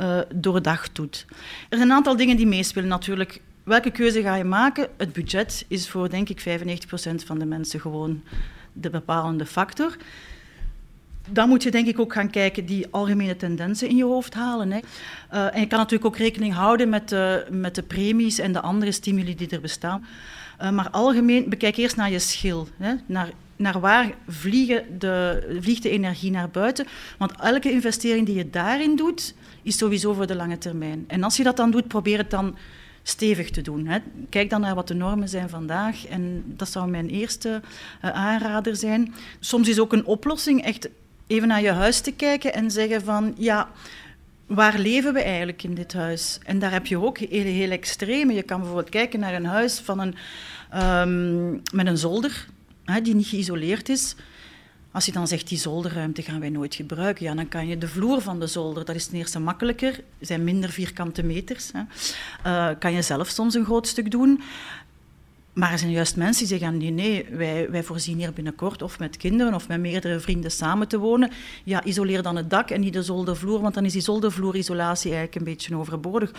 uh, 0.00 0.18
doordacht 0.34 0.94
doet. 0.94 1.26
Er 1.68 1.76
zijn 1.76 1.90
een 1.90 1.96
aantal 1.96 2.16
dingen 2.16 2.36
die 2.36 2.46
meespelen 2.46 2.88
natuurlijk. 2.88 3.40
Welke 3.62 3.90
keuze 3.90 4.22
ga 4.22 4.34
je 4.34 4.44
maken? 4.44 4.88
Het 4.96 5.12
budget 5.12 5.64
is 5.68 5.88
voor, 5.88 6.10
denk 6.10 6.28
ik, 6.28 6.40
95% 6.40 6.44
van 7.26 7.38
de 7.38 7.44
mensen 7.44 7.80
gewoon 7.80 8.22
de 8.72 8.90
bepalende 8.90 9.46
factor. 9.46 9.96
Dan 11.28 11.48
moet 11.48 11.62
je 11.62 11.70
denk 11.70 11.86
ik 11.86 11.98
ook 11.98 12.12
gaan 12.12 12.30
kijken 12.30 12.66
die 12.66 12.86
algemene 12.90 13.36
tendensen 13.36 13.88
in 13.88 13.96
je 13.96 14.04
hoofd 14.04 14.34
halen. 14.34 14.72
Hè. 14.72 14.78
Uh, 15.32 15.54
en 15.54 15.60
je 15.60 15.66
kan 15.66 15.78
natuurlijk 15.78 16.04
ook 16.04 16.16
rekening 16.16 16.54
houden 16.54 16.88
met 16.88 17.08
de, 17.08 17.46
met 17.50 17.74
de 17.74 17.82
premies 17.82 18.38
en 18.38 18.52
de 18.52 18.60
andere 18.60 18.92
stimuli 18.92 19.34
die 19.34 19.48
er 19.48 19.60
bestaan. 19.60 20.06
Uh, 20.62 20.70
maar 20.70 20.90
algemeen, 20.90 21.48
bekijk 21.48 21.76
eerst 21.76 21.96
naar 21.96 22.10
je 22.10 22.18
schil. 22.18 22.68
Hè, 22.76 22.94
naar, 23.06 23.30
naar 23.56 23.80
waar 23.80 24.14
vliegen 24.28 24.98
de, 24.98 25.58
vliegt 25.60 25.82
de 25.82 25.90
energie 25.90 26.30
naar 26.30 26.50
buiten. 26.50 26.86
Want 27.18 27.32
elke 27.40 27.70
investering 27.70 28.26
die 28.26 28.36
je 28.36 28.50
daarin 28.50 28.96
doet, 28.96 29.34
is 29.62 29.78
sowieso 29.78 30.12
voor 30.12 30.26
de 30.26 30.36
lange 30.36 30.58
termijn. 30.58 31.04
En 31.06 31.22
als 31.22 31.36
je 31.36 31.42
dat 31.42 31.56
dan 31.56 31.70
doet, 31.70 31.88
probeer 31.88 32.18
het 32.18 32.30
dan 32.30 32.56
stevig 33.02 33.50
te 33.50 33.62
doen. 33.62 33.86
Hè. 33.86 33.98
Kijk 34.28 34.50
dan 34.50 34.60
naar 34.60 34.74
wat 34.74 34.88
de 34.88 34.94
normen 34.94 35.28
zijn 35.28 35.48
vandaag. 35.48 36.06
En 36.06 36.42
dat 36.46 36.68
zou 36.68 36.90
mijn 36.90 37.08
eerste 37.08 37.60
uh, 38.04 38.10
aanrader 38.10 38.76
zijn. 38.76 39.14
Soms 39.40 39.68
is 39.68 39.80
ook 39.80 39.92
een 39.92 40.04
oplossing 40.04 40.64
echt 40.64 40.88
even 41.30 41.48
naar 41.48 41.62
je 41.62 41.72
huis 41.72 42.00
te 42.00 42.12
kijken 42.12 42.54
en 42.54 42.70
zeggen 42.70 43.02
van 43.02 43.34
ja, 43.38 43.68
waar 44.46 44.78
leven 44.78 45.12
we 45.12 45.22
eigenlijk 45.22 45.62
in 45.62 45.74
dit 45.74 45.92
huis? 45.92 46.38
En 46.44 46.58
daar 46.58 46.72
heb 46.72 46.86
je 46.86 47.00
ook 47.00 47.18
heel, 47.18 47.44
heel 47.44 47.70
extreme. 47.70 48.32
Je 48.32 48.42
kan 48.42 48.58
bijvoorbeeld 48.58 48.88
kijken 48.88 49.20
naar 49.20 49.34
een 49.34 49.44
huis 49.44 49.78
van 49.78 49.98
een, 49.98 50.14
um, 50.82 51.62
met 51.72 51.86
een 51.86 51.98
zolder 51.98 52.46
hè, 52.84 53.00
die 53.00 53.14
niet 53.14 53.26
geïsoleerd 53.26 53.88
is. 53.88 54.14
Als 54.92 55.06
je 55.06 55.12
dan 55.12 55.28
zegt, 55.28 55.48
die 55.48 55.58
zolderruimte 55.58 56.22
gaan 56.22 56.40
wij 56.40 56.48
nooit 56.48 56.74
gebruiken, 56.74 57.24
ja, 57.24 57.34
dan 57.34 57.48
kan 57.48 57.66
je 57.66 57.78
de 57.78 57.88
vloer 57.88 58.20
van 58.20 58.40
de 58.40 58.46
zolder, 58.46 58.84
dat 58.84 58.94
is 58.94 59.06
ten 59.06 59.18
eerste 59.18 59.38
makkelijker, 59.38 60.00
zijn 60.20 60.44
minder 60.44 60.70
vierkante 60.70 61.22
meters, 61.22 61.70
hè. 61.72 61.80
Uh, 62.46 62.78
kan 62.78 62.92
je 62.92 63.02
zelf 63.02 63.28
soms 63.28 63.54
een 63.54 63.64
groot 63.64 63.86
stuk 63.86 64.10
doen. 64.10 64.42
Maar 65.60 65.72
er 65.72 65.78
zijn 65.78 65.90
juist 65.90 66.16
mensen 66.16 66.46
die 66.48 66.58
zeggen, 66.58 66.78
nee, 66.78 66.90
nee, 66.90 67.26
wij, 67.30 67.70
wij 67.70 67.82
voorzien 67.82 68.18
hier 68.18 68.32
binnenkort 68.32 68.82
of 68.82 68.98
met 68.98 69.16
kinderen 69.16 69.54
of 69.54 69.68
met 69.68 69.80
meerdere 69.80 70.20
vrienden 70.20 70.50
samen 70.50 70.88
te 70.88 70.98
wonen. 70.98 71.30
Ja, 71.64 71.84
isoleer 71.84 72.22
dan 72.22 72.36
het 72.36 72.50
dak 72.50 72.70
en 72.70 72.80
niet 72.80 72.92
de 72.92 73.02
zoldervloer, 73.02 73.60
want 73.60 73.74
dan 73.74 73.84
is 73.84 73.92
die 73.92 74.02
zoldervloerisolatie 74.02 75.10
eigenlijk 75.10 75.34
een 75.34 75.52
beetje 75.52 75.76
overbodig. 75.76 76.32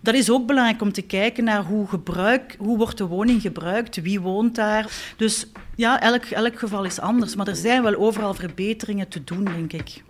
Dat 0.00 0.14
is 0.14 0.30
ook 0.30 0.46
belangrijk 0.46 0.82
om 0.82 0.92
te 0.92 1.02
kijken 1.02 1.44
naar 1.44 1.64
hoe, 1.64 1.86
gebruik, 1.86 2.56
hoe 2.58 2.78
wordt 2.78 2.98
de 2.98 3.06
woning 3.06 3.40
gebruikt, 3.40 4.02
wie 4.02 4.20
woont 4.20 4.54
daar. 4.54 5.14
Dus 5.16 5.46
ja, 5.76 6.00
elk, 6.00 6.24
elk 6.24 6.58
geval 6.58 6.84
is 6.84 7.00
anders, 7.00 7.34
maar 7.34 7.48
er 7.48 7.56
zijn 7.56 7.82
wel 7.82 7.94
overal 7.94 8.34
verbeteringen 8.34 9.08
te 9.08 9.24
doen, 9.24 9.44
denk 9.44 9.72
ik. 9.72 10.02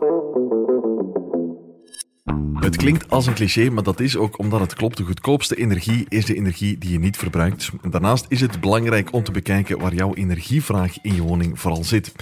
Het 2.64 2.76
klinkt 2.76 3.10
als 3.10 3.26
een 3.26 3.34
cliché, 3.34 3.70
maar 3.70 3.82
dat 3.82 4.00
is 4.00 4.16
ook 4.16 4.38
omdat 4.38 4.60
het 4.60 4.74
klopt. 4.74 4.96
De 4.96 5.04
goedkoopste 5.04 5.56
energie 5.56 6.06
is 6.08 6.24
de 6.24 6.34
energie 6.34 6.78
die 6.78 6.92
je 6.92 6.98
niet 6.98 7.16
verbruikt. 7.16 7.70
daarnaast 7.90 8.26
is 8.28 8.40
het 8.40 8.60
belangrijk 8.60 9.12
om 9.12 9.22
te 9.22 9.30
bekijken 9.30 9.78
waar 9.78 9.94
jouw 9.94 10.14
energievraag 10.14 10.98
in 11.02 11.14
je 11.14 11.22
woning 11.22 11.60
vooral 11.60 11.84
zit. 11.84 12.12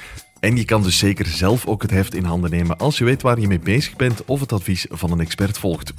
En 0.41 0.57
je 0.57 0.65
kan 0.65 0.83
dus 0.83 0.99
zeker 0.99 1.27
zelf 1.27 1.67
ook 1.67 1.83
het 1.83 1.91
heft 1.91 2.15
in 2.15 2.25
handen 2.25 2.51
nemen 2.51 2.79
als 2.79 2.99
je 2.99 3.05
weet 3.05 3.23
waar 3.23 3.41
je 3.41 3.47
mee 3.47 3.59
bezig 3.59 3.97
bent 3.97 4.25
of 4.25 4.41
het 4.41 4.53
advies 4.53 4.87
van 4.91 5.11
een 5.11 5.21
expert 5.21 5.59
volgt. 5.59 5.93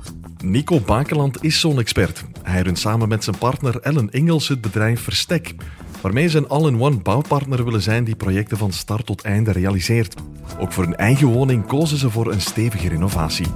Nico 0.44 0.80
Bakeland 0.80 1.44
is 1.44 1.60
zo'n 1.60 1.80
expert. 1.80 2.24
Hij 2.42 2.62
runt 2.62 2.80
samen 2.80 3.08
met 3.08 3.24
zijn 3.24 3.38
partner 3.38 3.80
Ellen 3.80 4.10
Ingels 4.12 4.48
het 4.48 4.62
bedrijf 4.62 5.02
Verstek, 5.02 5.56
waarmee 6.02 6.28
ze 6.28 6.38
een 6.38 6.48
all-in-one 6.48 6.98
bouwpartner 6.98 7.64
willen 7.64 7.82
zijn 7.82 8.04
die 8.04 8.16
projecten 8.16 8.58
van 8.58 8.72
start 8.72 9.06
tot 9.06 9.22
einde 9.22 9.52
realiseert. 9.52 10.16
Ook 10.60 10.72
voor 10.72 10.84
hun 10.84 10.96
eigen 10.96 11.28
woning 11.28 11.66
kozen 11.66 11.98
ze 11.98 12.10
voor 12.10 12.32
een 12.32 12.42
stevige 12.42 12.88
renovatie. 12.88 13.48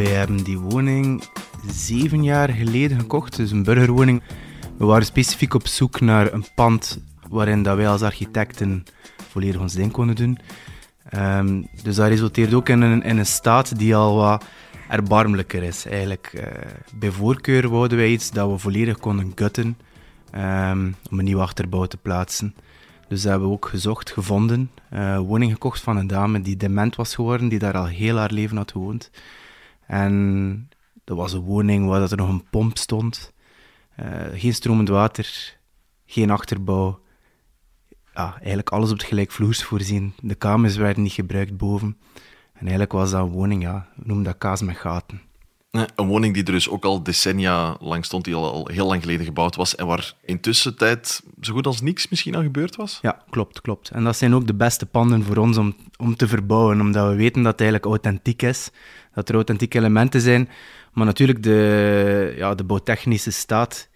Wij 0.00 0.10
hebben 0.10 0.44
die 0.44 0.58
woning 0.58 1.22
zeven 1.70 2.22
jaar 2.22 2.48
geleden 2.48 3.00
gekocht, 3.00 3.36
dus 3.36 3.50
een 3.50 3.62
burgerwoning. 3.62 4.22
We 4.76 4.84
waren 4.84 5.04
specifiek 5.04 5.54
op 5.54 5.66
zoek 5.66 6.00
naar 6.00 6.32
een 6.32 6.44
pand 6.54 7.02
waarin 7.28 7.62
dat 7.62 7.76
wij 7.76 7.88
als 7.88 8.02
architecten 8.02 8.84
volledig 9.28 9.60
ons 9.60 9.74
ding 9.74 9.92
konden 9.92 10.16
doen. 10.16 10.38
Um, 11.14 11.68
dus 11.82 11.96
dat 11.96 12.08
resulteert 12.08 12.54
ook 12.54 12.68
in 12.68 12.80
een, 12.80 13.02
in 13.02 13.18
een 13.18 13.26
staat 13.26 13.78
die 13.78 13.96
al 13.96 14.16
wat 14.16 14.44
erbarmelijker 14.88 15.62
is. 15.62 15.86
Eigenlijk, 15.86 16.32
uh, 16.34 16.42
bij 16.94 17.10
voorkeur 17.10 17.68
wouden 17.68 17.98
wij 17.98 18.08
iets 18.08 18.30
dat 18.30 18.50
we 18.50 18.58
volledig 18.58 18.98
konden 18.98 19.32
gutten 19.34 19.76
um, 20.34 20.96
om 21.10 21.18
een 21.18 21.24
nieuwe 21.24 21.42
achterbouw 21.42 21.84
te 21.84 21.96
plaatsen. 21.96 22.54
Dus 23.08 23.22
dat 23.22 23.30
hebben 23.30 23.48
we 23.48 23.54
ook 23.54 23.68
gezocht, 23.68 24.10
gevonden. 24.10 24.70
Uh, 24.92 25.18
woning 25.18 25.52
gekocht 25.52 25.80
van 25.80 25.96
een 25.96 26.06
dame 26.06 26.40
die 26.40 26.56
dement 26.56 26.96
was 26.96 27.14
geworden, 27.14 27.48
die 27.48 27.58
daar 27.58 27.76
al 27.76 27.86
heel 27.86 28.16
haar 28.16 28.32
leven 28.32 28.56
had 28.56 28.72
gewoond. 28.72 29.10
En 29.90 30.68
dat 31.04 31.16
was 31.16 31.32
een 31.32 31.40
woning 31.40 31.88
waar 31.88 32.00
dat 32.00 32.10
er 32.10 32.16
nog 32.16 32.28
een 32.28 32.48
pomp 32.50 32.78
stond. 32.78 33.32
Uh, 34.00 34.06
geen 34.32 34.54
stromend 34.54 34.88
water, 34.88 35.56
geen 36.06 36.30
achterbouw. 36.30 37.00
Ja, 38.14 38.34
eigenlijk 38.38 38.70
alles 38.70 38.90
op 38.90 38.98
het 38.98 39.06
gelijkvloers 39.06 39.64
voorzien. 39.64 40.12
De 40.22 40.34
kamers 40.34 40.76
werden 40.76 41.02
niet 41.02 41.12
gebruikt 41.12 41.56
boven. 41.56 41.96
En 42.52 42.60
eigenlijk 42.60 42.92
was 42.92 43.10
dat 43.10 43.20
een 43.20 43.32
woning, 43.32 43.62
ja, 43.62 43.88
noem 43.94 44.22
dat 44.22 44.38
kaas 44.38 44.60
met 44.60 44.76
gaten. 44.76 45.20
Een 45.70 46.06
woning 46.06 46.34
die 46.34 46.44
er 46.44 46.52
dus 46.52 46.68
ook 46.68 46.84
al 46.84 47.02
decennia 47.02 47.76
lang 47.80 48.04
stond, 48.04 48.24
die 48.24 48.34
al, 48.34 48.52
al 48.52 48.68
heel 48.72 48.86
lang 48.86 49.00
geleden 49.00 49.24
gebouwd 49.24 49.56
was 49.56 49.74
en 49.74 49.86
waar 49.86 50.14
intussen 50.24 50.76
tijd 50.76 51.22
zo 51.40 51.52
goed 51.52 51.66
als 51.66 51.80
niks 51.80 52.08
misschien 52.08 52.36
aan 52.36 52.42
gebeurd 52.42 52.76
was? 52.76 52.98
Ja, 53.02 53.22
klopt, 53.30 53.60
klopt. 53.60 53.90
En 53.90 54.04
dat 54.04 54.16
zijn 54.16 54.34
ook 54.34 54.46
de 54.46 54.54
beste 54.54 54.86
panden 54.86 55.24
voor 55.24 55.36
ons 55.36 55.56
om, 55.56 55.76
om 55.96 56.16
te 56.16 56.28
verbouwen, 56.28 56.80
omdat 56.80 57.08
we 57.08 57.14
weten 57.14 57.42
dat 57.42 57.52
het 57.52 57.60
eigenlijk 57.60 57.90
authentiek 57.90 58.42
is, 58.42 58.70
dat 59.14 59.28
er 59.28 59.34
authentieke 59.34 59.78
elementen 59.78 60.20
zijn, 60.20 60.48
maar 60.92 61.06
natuurlijk 61.06 61.42
de, 61.42 62.34
ja, 62.36 62.54
de 62.54 62.64
bouwtechnische 62.64 63.30
staat 63.30 63.88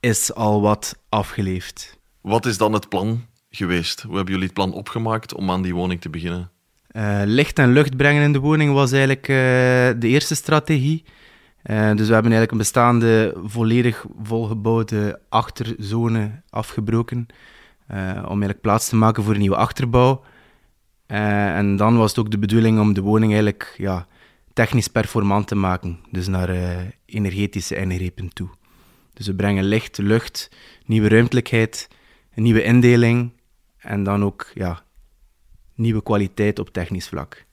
is 0.00 0.34
al 0.34 0.60
wat 0.60 0.98
afgeleefd. 1.08 1.98
Wat 2.20 2.46
is 2.46 2.58
dan 2.58 2.72
het 2.72 2.88
plan 2.88 3.26
geweest? 3.50 4.02
Hoe 4.02 4.14
hebben 4.14 4.32
jullie 4.32 4.48
het 4.48 4.56
plan 4.56 4.72
opgemaakt 4.72 5.34
om 5.34 5.50
aan 5.50 5.62
die 5.62 5.74
woning 5.74 6.00
te 6.00 6.10
beginnen? 6.10 6.50
Uh, 6.92 7.22
licht 7.24 7.58
en 7.58 7.72
lucht 7.72 7.96
brengen 7.96 8.22
in 8.22 8.32
de 8.32 8.38
woning 8.38 8.72
was 8.72 8.92
eigenlijk 8.92 9.28
uh, 9.28 9.36
de 10.00 10.08
eerste 10.08 10.34
strategie. 10.34 11.04
Uh, 11.04 11.90
dus 11.94 12.06
we 12.06 12.12
hebben 12.12 12.32
eigenlijk 12.32 12.50
een 12.50 12.58
bestaande, 12.58 13.34
volledig 13.44 14.04
volgebouwde 14.22 15.20
achterzone 15.28 16.42
afgebroken. 16.50 17.26
om 17.88 17.96
eigenlijk 17.96 18.60
plaats 18.60 18.88
te 18.88 18.96
maken 18.96 19.22
voor 19.22 19.32
een 19.32 19.40
nieuwe 19.40 19.56
achterbouw. 19.56 20.24
en 21.06 21.76
dan 21.76 21.96
was 21.96 22.10
het 22.10 22.18
ook 22.18 22.30
de 22.30 22.38
bedoeling 22.38 22.80
om 22.80 22.92
de 22.94 23.00
woning 23.00 23.32
eigenlijk 23.32 23.74
ja, 23.76 24.06
technisch 24.52 24.88
performant 24.88 25.46
te 25.46 25.54
maken. 25.54 25.98
Dus 26.10 26.26
naar 26.26 26.48
energetische 27.06 27.76
ingrepen 27.76 28.32
toe. 28.32 28.48
Dus 29.12 29.26
we 29.26 29.34
brengen 29.34 29.64
licht, 29.64 29.98
lucht, 29.98 30.50
nieuwe 30.86 31.08
ruimtelijkheid, 31.08 31.88
een 32.34 32.42
nieuwe 32.42 32.62
indeling. 32.62 33.32
En 33.78 34.02
dan 34.02 34.24
ook 34.24 34.50
ja, 34.54 34.82
nieuwe 35.74 36.02
kwaliteit 36.02 36.58
op 36.58 36.68
technisch 36.68 37.08
vlak. 37.08 37.44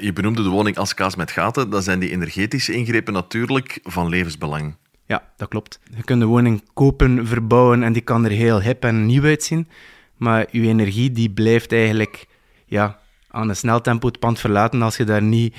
je 0.00 0.12
benoemde 0.12 0.42
de 0.42 0.48
woning 0.48 0.76
als 0.76 0.94
kaas 0.94 1.16
met 1.16 1.30
gaten. 1.30 1.70
Dan 1.70 1.82
zijn 1.82 1.98
die 1.98 2.10
energetische 2.10 2.72
ingrepen 2.72 3.12
natuurlijk 3.12 3.78
van 3.82 4.08
levensbelang. 4.08 4.76
Ja, 5.06 5.32
dat 5.36 5.48
klopt. 5.48 5.80
Je 5.96 6.02
kunt 6.04 6.20
de 6.20 6.26
woning 6.26 6.62
kopen, 6.74 7.26
verbouwen 7.26 7.82
en 7.82 7.92
die 7.92 8.02
kan 8.02 8.24
er 8.24 8.30
heel 8.30 8.62
hip 8.62 8.84
en 8.84 9.06
nieuw 9.06 9.24
uitzien. 9.24 9.68
Maar 10.16 10.46
je 10.50 10.60
energie 10.60 11.12
die 11.12 11.30
blijft 11.30 11.72
eigenlijk 11.72 12.26
ja, 12.66 13.00
aan 13.28 13.48
een 13.48 13.56
snel 13.56 13.80
tempo 13.80 14.06
het 14.06 14.18
pand 14.18 14.38
verlaten 14.38 14.82
als 14.82 14.96
je 14.96 15.04
daar 15.04 15.22
niet 15.22 15.56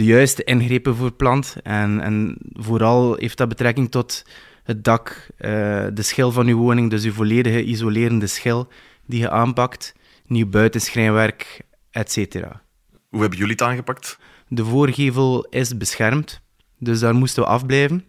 de 0.00 0.06
juiste 0.06 0.44
ingrepen 0.44 0.96
voor 0.96 1.12
plant. 1.12 1.56
En, 1.62 2.00
en 2.00 2.36
vooral 2.52 3.14
heeft 3.14 3.38
dat 3.38 3.48
betrekking 3.48 3.90
tot 3.90 4.24
het 4.62 4.84
dak, 4.84 5.28
uh, 5.38 5.48
de 5.94 6.02
schil 6.02 6.32
van 6.32 6.46
je 6.46 6.54
woning, 6.54 6.90
dus 6.90 7.02
je 7.02 7.12
volledige 7.12 7.64
isolerende 7.64 8.26
schil 8.26 8.68
die 9.06 9.20
je 9.20 9.30
aanpakt 9.30 9.94
nieuw 10.26 10.48
buitenschrijnwerk, 10.48 11.60
etc. 11.90 12.16
Hoe 13.08 13.20
hebben 13.20 13.38
jullie 13.38 13.52
het 13.52 13.62
aangepakt? 13.62 14.18
De 14.48 14.64
voorgevel 14.64 15.46
is 15.50 15.76
beschermd, 15.76 16.40
dus 16.78 17.00
daar 17.00 17.14
moesten 17.14 17.42
we 17.42 17.48
afblijven. 17.48 18.04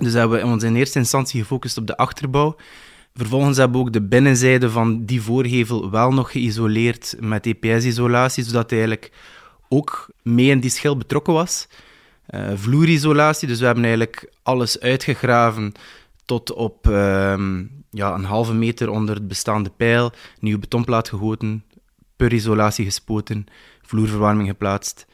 Dus 0.00 0.12
hebben 0.12 0.38
we 0.38 0.46
ons 0.46 0.62
in 0.62 0.76
eerste 0.76 0.98
instantie 0.98 1.40
gefocust 1.40 1.78
op 1.78 1.86
de 1.86 1.96
achterbouw. 1.96 2.56
Vervolgens 3.14 3.56
hebben 3.56 3.80
we 3.80 3.86
ook 3.86 3.92
de 3.92 4.02
binnenzijde 4.02 4.70
van 4.70 5.04
die 5.04 5.22
voorgevel 5.22 5.90
wel 5.90 6.12
nog 6.12 6.30
geïsoleerd 6.30 7.16
met 7.20 7.46
EPS-isolatie, 7.46 8.44
zodat 8.44 8.70
hij 8.70 8.78
eigenlijk 8.78 9.12
ook 9.68 10.10
mee 10.22 10.50
in 10.50 10.60
die 10.60 10.70
schil 10.70 10.96
betrokken 10.96 11.32
was. 11.32 11.66
Uh, 12.30 12.52
vloerisolatie, 12.54 13.48
dus 13.48 13.58
we 13.58 13.64
hebben 13.66 13.84
eigenlijk 13.84 14.32
alles 14.42 14.80
uitgegraven 14.80 15.72
tot 16.24 16.52
op 16.52 16.88
ehm, 16.88 17.64
ja, 17.90 18.14
een 18.14 18.24
halve 18.24 18.54
meter 18.54 18.90
onder 18.90 19.14
het 19.14 19.28
bestaande 19.28 19.70
pijl, 19.70 20.12
nieuwe 20.40 20.58
betonplaat 20.58 21.08
gegoten, 21.08 21.64
per 22.16 22.32
isolatie 22.32 22.84
gespoten, 22.84 23.46
vloerverwarming 23.82 24.48
geplaatst, 24.48 25.06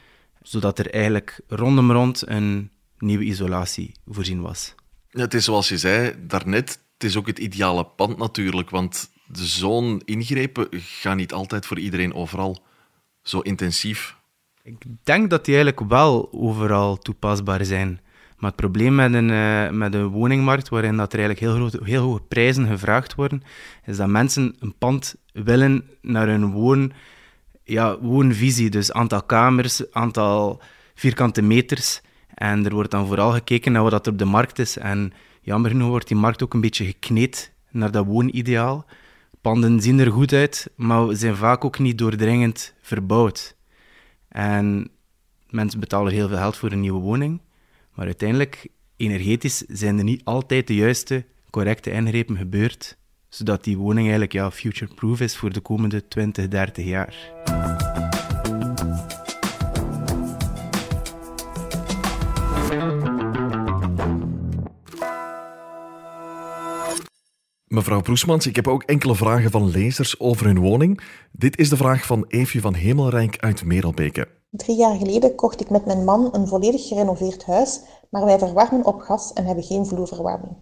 zodat 0.42 0.78
er 0.78 0.90
eigenlijk 0.90 1.40
rondom 1.46 1.92
rond 1.92 2.22
een 2.26 2.70
nieuwe 2.98 3.24
isolatie 3.24 3.94
voorzien 4.06 4.40
was. 4.40 4.74
Het 5.10 5.34
is 5.34 5.44
zoals 5.44 5.68
je 5.68 5.78
zei 5.78 6.14
daarnet, 6.26 6.70
het 6.94 7.04
is 7.04 7.16
ook 7.16 7.26
het 7.26 7.38
ideale 7.38 7.84
pand 7.84 8.16
natuurlijk, 8.18 8.70
want 8.70 9.10
zo'n 9.32 10.02
ingrepen 10.04 10.68
gaan 10.70 11.16
niet 11.16 11.32
altijd 11.32 11.66
voor 11.66 11.78
iedereen 11.78 12.14
overal 12.14 12.64
zo 13.22 13.40
intensief. 13.40 14.16
Ik 14.62 14.84
denk 15.02 15.30
dat 15.30 15.44
die 15.44 15.54
eigenlijk 15.54 15.90
wel 15.90 16.28
overal 16.32 16.98
toepasbaar 16.98 17.64
zijn. 17.64 18.00
Maar 18.36 18.50
het 18.50 18.60
probleem 18.60 18.94
met 18.94 19.14
een, 19.14 19.28
uh, 19.28 19.70
met 19.70 19.94
een 19.94 20.06
woningmarkt, 20.06 20.68
waarin 20.68 20.96
dat 20.96 21.12
er 21.12 21.18
eigenlijk 21.18 21.52
heel, 21.52 21.68
grote, 21.68 21.90
heel 21.90 22.02
hoge 22.02 22.20
prijzen 22.20 22.66
gevraagd 22.66 23.14
worden, 23.14 23.42
is 23.86 23.96
dat 23.96 24.08
mensen 24.08 24.56
een 24.58 24.74
pand 24.78 25.14
willen 25.32 25.90
naar 26.02 26.26
hun 26.26 26.50
woon, 26.50 26.92
ja, 27.64 27.98
woonvisie. 27.98 28.70
Dus 28.70 28.92
aantal 28.92 29.22
kamers, 29.22 29.92
aantal 29.92 30.62
vierkante 30.94 31.42
meters. 31.42 32.00
En 32.34 32.64
er 32.64 32.74
wordt 32.74 32.90
dan 32.90 33.06
vooral 33.06 33.32
gekeken 33.32 33.72
naar 33.72 33.82
wat 33.82 34.06
er 34.06 34.12
op 34.12 34.18
de 34.18 34.24
markt 34.24 34.58
is. 34.58 34.76
En 34.76 35.12
jammer 35.40 35.70
genoeg 35.70 35.88
wordt 35.88 36.08
die 36.08 36.16
markt 36.16 36.42
ook 36.42 36.54
een 36.54 36.60
beetje 36.60 36.84
gekneed 36.84 37.52
naar 37.70 37.90
dat 37.90 38.06
woonideaal. 38.06 38.86
Panden 39.40 39.80
zien 39.80 39.98
er 39.98 40.10
goed 40.10 40.32
uit, 40.32 40.70
maar 40.76 41.16
zijn 41.16 41.36
vaak 41.36 41.64
ook 41.64 41.78
niet 41.78 41.98
doordringend 41.98 42.74
verbouwd. 42.80 43.58
En 44.30 44.90
mensen 45.48 45.80
betalen 45.80 46.12
heel 46.12 46.28
veel 46.28 46.36
geld 46.36 46.56
voor 46.56 46.72
een 46.72 46.80
nieuwe 46.80 47.00
woning. 47.00 47.40
Maar 47.94 48.06
uiteindelijk, 48.06 48.68
energetisch, 48.96 49.58
zijn 49.68 49.98
er 49.98 50.04
niet 50.04 50.24
altijd 50.24 50.66
de 50.66 50.74
juiste, 50.74 51.24
correcte 51.50 51.90
ingrepen 51.90 52.36
gebeurd, 52.36 52.96
zodat 53.28 53.64
die 53.64 53.76
woning 53.76 54.00
eigenlijk 54.00 54.32
ja, 54.32 54.50
future-proof 54.50 55.20
is 55.20 55.36
voor 55.36 55.52
de 55.52 55.60
komende 55.60 56.08
20, 56.08 56.48
30 56.48 56.84
jaar. 56.84 57.14
Mevrouw 67.70 68.00
Proesmans, 68.00 68.46
ik 68.46 68.56
heb 68.56 68.68
ook 68.68 68.82
enkele 68.82 69.14
vragen 69.14 69.50
van 69.50 69.70
lezers 69.70 70.20
over 70.20 70.46
hun 70.46 70.58
woning. 70.58 71.00
Dit 71.32 71.58
is 71.58 71.68
de 71.68 71.76
vraag 71.76 72.06
van 72.06 72.24
Eefje 72.28 72.60
van 72.60 72.74
Hemelrijk 72.74 73.38
uit 73.38 73.64
Merelbeke. 73.64 74.28
Drie 74.50 74.76
jaar 74.76 74.96
geleden 74.96 75.34
kocht 75.34 75.60
ik 75.60 75.70
met 75.70 75.86
mijn 75.86 76.04
man 76.04 76.28
een 76.32 76.48
volledig 76.48 76.88
gerenoveerd 76.88 77.44
huis, 77.44 77.80
maar 78.08 78.24
wij 78.24 78.38
verwarmen 78.38 78.84
op 78.84 79.00
gas 79.00 79.32
en 79.32 79.44
hebben 79.44 79.64
geen 79.64 79.86
vloerverwarming. 79.86 80.52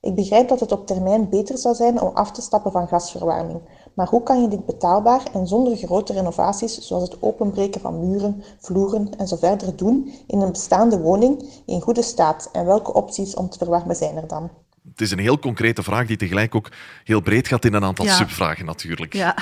Ik 0.00 0.14
begrijp 0.14 0.48
dat 0.48 0.60
het 0.60 0.72
op 0.72 0.86
termijn 0.86 1.28
beter 1.28 1.58
zou 1.58 1.74
zijn 1.74 2.00
om 2.00 2.14
af 2.14 2.32
te 2.32 2.42
stappen 2.42 2.72
van 2.72 2.88
gasverwarming, 2.88 3.60
maar 3.94 4.08
hoe 4.08 4.22
kan 4.22 4.42
je 4.42 4.48
dit 4.48 4.66
betaalbaar 4.66 5.22
en 5.32 5.46
zonder 5.46 5.76
grote 5.76 6.12
renovaties 6.12 6.78
zoals 6.78 7.02
het 7.02 7.22
openbreken 7.22 7.80
van 7.80 8.08
muren, 8.08 8.42
vloeren 8.58 9.10
en 9.18 9.28
zo 9.28 9.36
verder 9.36 9.76
doen 9.76 10.12
in 10.26 10.40
een 10.40 10.52
bestaande 10.52 11.00
woning 11.00 11.62
in 11.66 11.80
goede 11.80 12.02
staat 12.02 12.48
en 12.52 12.66
welke 12.66 12.92
opties 12.92 13.34
om 13.34 13.48
te 13.48 13.58
verwarmen 13.58 13.96
zijn 13.96 14.16
er 14.16 14.26
dan? 14.26 14.50
Het 14.90 15.00
is 15.00 15.10
een 15.10 15.18
heel 15.18 15.38
concrete 15.38 15.82
vraag 15.82 16.06
die 16.06 16.16
tegelijk 16.16 16.54
ook 16.54 16.68
heel 17.04 17.20
breed 17.20 17.48
gaat 17.48 17.64
in 17.64 17.74
een 17.74 17.84
aantal 17.84 18.06
subvragen 18.06 18.64
natuurlijk. 18.64 19.12
Ja. 19.12 19.36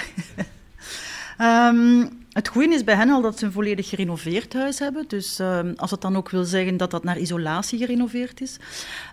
um, 1.71 2.09
Het 2.37 2.49
goede 2.49 2.75
is 2.75 2.85
bij 2.85 2.95
hen 2.95 3.11
al 3.11 3.23
dat 3.23 3.39
ze 3.39 3.45
een 3.45 3.53
volledig 3.53 3.89
gerenoveerd 3.89 4.53
huis 4.53 4.79
hebben. 4.79 5.05
Dus 5.09 5.39
um, 5.39 5.73
als 5.77 5.91
het 5.91 6.01
dan 6.01 6.17
ook 6.17 6.31
wil 6.31 6.45
zeggen 6.45 6.77
dat 6.77 6.91
dat 6.91 7.05
naar 7.05 7.19
isolatie 7.19 7.79
gerenoveerd 7.79 8.41
is, 8.41 8.57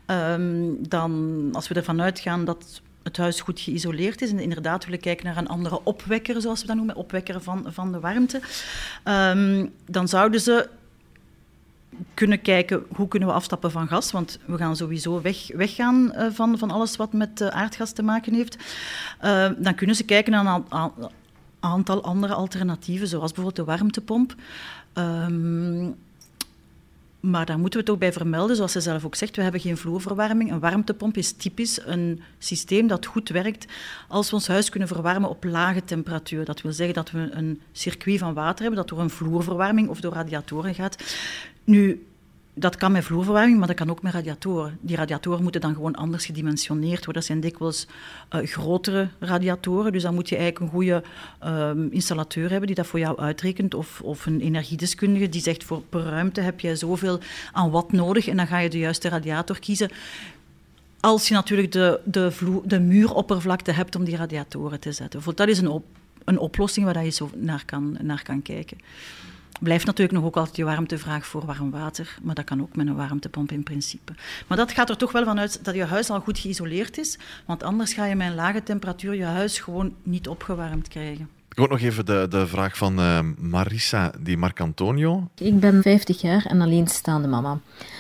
um, 0.08 0.88
dan 0.88 1.50
als 1.54 1.68
we 1.68 1.76
ervan 1.76 2.02
uitgaan 2.02 2.46
dat 2.46 2.82
het 3.04 3.18
huis 3.18 3.42
goed 3.42 3.60
geïsoleerd 3.60 4.22
is 4.22 4.32
en 4.32 4.40
inderdaad 4.40 4.86
willen 4.86 5.00
kijken 5.00 5.26
naar 5.26 5.38
een 5.38 5.48
andere 5.48 5.84
opwekker, 5.84 6.42
zoals 6.42 6.62
we 6.62 6.68
dat 6.68 6.76
noemen, 6.76 6.96
opwekker 6.96 7.42
van, 7.42 7.66
van 7.68 7.92
de 7.92 8.00
warmte, 8.00 8.42
dan 9.86 10.08
zouden 10.08 10.42
ze 10.42 10.70
kunnen 12.14 12.42
kijken 12.42 12.84
hoe 12.96 13.08
kunnen 13.08 13.30
we 13.30 13.36
afstappen 13.36 13.72
van 13.72 13.88
gas, 13.88 14.12
want 14.12 14.40
we 14.46 14.58
gaan 14.58 14.76
sowieso 14.76 15.22
weg, 15.22 15.48
weggaan 15.56 16.14
uh, 16.16 16.28
van, 16.32 16.58
van 16.58 16.72
alles 16.72 16.96
wat 16.96 17.14
met 17.14 17.42
uh, 17.42 17.48
aardgas 17.48 17.92
te 17.92 18.04
maken 18.04 18.34
heeft. 18.34 18.58
Uh, 19.24 19.50
dan 19.58 19.76
kunnen 19.76 19.96
ze 19.96 20.04
kijken 20.04 20.32
naar 20.32 20.46
een 20.70 20.92
aantal 21.60 22.04
andere 22.04 22.34
alternatieven, 22.34 23.08
zoals 23.08 23.32
bijvoorbeeld 23.32 23.68
de 23.68 23.72
warmtepomp. 23.72 24.36
Um, 24.94 25.96
maar 27.24 27.46
daar 27.46 27.60
moeten 27.60 27.86
we 27.86 27.92
ook 27.92 28.00
bij 28.00 28.14
vermelden, 28.14 28.56
zoals 28.56 28.72
ze 28.72 28.82
zelf 28.82 29.06
ook 29.06 29.16
zegt, 29.16 29.36
we 29.36 29.42
hebben 29.42 29.62
geen 29.62 29.78
vloerverwarming. 29.78 30.52
Een 30.52 30.60
warmtepomp 30.60 31.18
is 31.18 31.32
typisch 31.32 31.86
een 31.86 32.22
systeem 32.38 32.88
dat 32.88 33.06
goed 33.06 33.30
werkt 33.30 33.66
als 34.08 34.30
we 34.30 34.36
ons 34.36 34.48
huis 34.48 34.70
kunnen 34.70 34.88
verwarmen 34.88 35.30
op 35.30 35.44
lage 35.44 35.84
temperatuur. 35.84 36.46
Dat 36.46 36.62
wil 36.62 36.72
zeggen 36.72 36.96
dat 36.96 37.12
we 37.12 37.30
een 37.32 37.62
circuit 37.72 38.20
van 38.20 38.34
water 38.34 38.62
hebben 38.62 38.80
dat 38.80 38.90
door 38.90 39.00
een 39.00 39.10
vloerverwarming 39.10 39.90
of 39.90 40.00
door 40.00 40.14
radiatoren 40.14 40.76
gaat. 40.76 41.04
Nu, 41.64 42.06
dat 42.54 42.76
kan 42.76 42.92
met 42.92 43.04
vloerverwarming, 43.04 43.58
maar 43.58 43.68
dat 43.68 43.76
kan 43.76 43.90
ook 43.90 44.02
met 44.02 44.14
radiatoren. 44.14 44.78
Die 44.82 44.96
radiatoren 44.96 45.44
moeten 45.44 45.62
dan 45.62 45.74
gewoon 45.74 45.96
anders 45.96 46.26
gedimensioneerd 46.26 46.98
worden. 46.98 47.14
Dat 47.14 47.26
zijn 47.26 47.40
dikwijls 47.40 47.88
uh, 48.36 48.48
grotere 48.48 49.08
radiatoren, 49.20 49.92
dus 49.92 50.04
dan 50.04 50.14
moet 50.14 50.30
je 50.30 50.36
eigenlijk 50.36 50.66
een 50.66 50.78
goede 50.78 51.04
uh, 51.44 51.72
installateur 51.90 52.50
hebben 52.50 52.68
die 52.68 52.76
dat 52.76 52.88
voor 52.88 53.00
jou 53.00 53.20
uitrekent, 53.20 53.74
of, 53.74 54.02
of 54.02 54.26
een 54.26 54.42
energiedeskundige 54.42 55.30
die 55.30 55.42
zegt 55.42 55.64
voor 55.64 55.82
per 55.90 56.04
ruimte 56.04 56.42
heb 56.42 56.60
je 56.60 56.76
zoveel 56.76 57.20
aan 57.52 57.72
watt 57.72 57.92
nodig 57.92 58.28
en 58.28 58.38
dan 58.38 58.48
ga 58.48 58.60
je 58.60 58.70
de 58.70 58.78
juiste 58.78 59.10
radiator 59.10 59.60
kiezen. 59.60 59.90
Als 61.00 61.28
je 61.28 61.34
natuurlijk 61.34 61.72
de, 61.72 62.00
de, 62.04 62.32
vloer, 62.32 62.62
de 62.66 62.80
muuroppervlakte 62.80 63.72
hebt 63.72 63.96
om 63.96 64.04
die 64.04 64.16
radiatoren 64.16 64.80
te 64.80 64.92
zetten. 64.92 65.22
Dat 65.36 65.48
is 65.48 65.58
een, 65.58 65.68
op, 65.68 65.86
een 66.24 66.40
oplossing 66.40 66.86
waar 66.86 67.04
je 67.04 67.10
zo 67.10 67.30
naar 67.36 67.64
kan, 67.66 67.98
naar 68.02 68.24
kan 68.24 68.42
kijken. 68.42 68.78
Blijft 69.64 69.86
natuurlijk 69.86 70.18
nog 70.18 70.26
ook 70.26 70.38
altijd 70.38 70.56
je 70.56 70.64
warmtevraag 70.64 71.26
voor 71.26 71.46
warm 71.46 71.72
water, 71.72 72.18
maar 72.22 72.36
dat 72.36 72.46
kan 72.46 72.62
ook 72.62 72.76
met 72.76 72.88
een 72.88 72.96
warmtepomp 72.96 73.52
in 73.52 73.64
principe. 73.64 74.14
Maar 74.48 74.58
dat 74.58 74.72
gaat 74.72 74.90
er 74.90 74.98
toch 74.98 75.12
wel 75.12 75.24
vanuit 75.24 75.66
dat 75.66 75.76
je 75.76 75.84
huis 75.84 76.10
al 76.10 76.20
goed 76.20 76.40
geïsoleerd 76.40 76.98
is, 76.98 77.18
want 77.46 77.64
anders 77.64 77.94
ga 77.94 78.06
je 78.06 78.16
met 78.16 78.28
een 78.28 78.36
lage 78.36 78.64
temperatuur 78.64 79.16
je 79.16 79.24
huis 79.24 79.60
gewoon 79.60 79.94
niet 80.04 80.28
opgewarmd 80.28 80.88
krijgen. 80.88 81.30
Ik 81.50 81.58
hoor 81.58 81.70
nog 81.70 81.80
even 81.80 82.06
de, 82.06 82.26
de 82.30 82.48
vraag 82.48 82.78
van 82.78 83.00
uh, 83.00 83.20
Marissa 83.38 84.12
die 84.20 84.38
Marcantonio. 84.38 85.30
Ik 85.36 85.60
ben 85.60 85.82
50 85.82 86.22
jaar 86.22 86.46
en 86.46 86.62
alleenstaande 86.62 87.28
mama. 87.28 87.60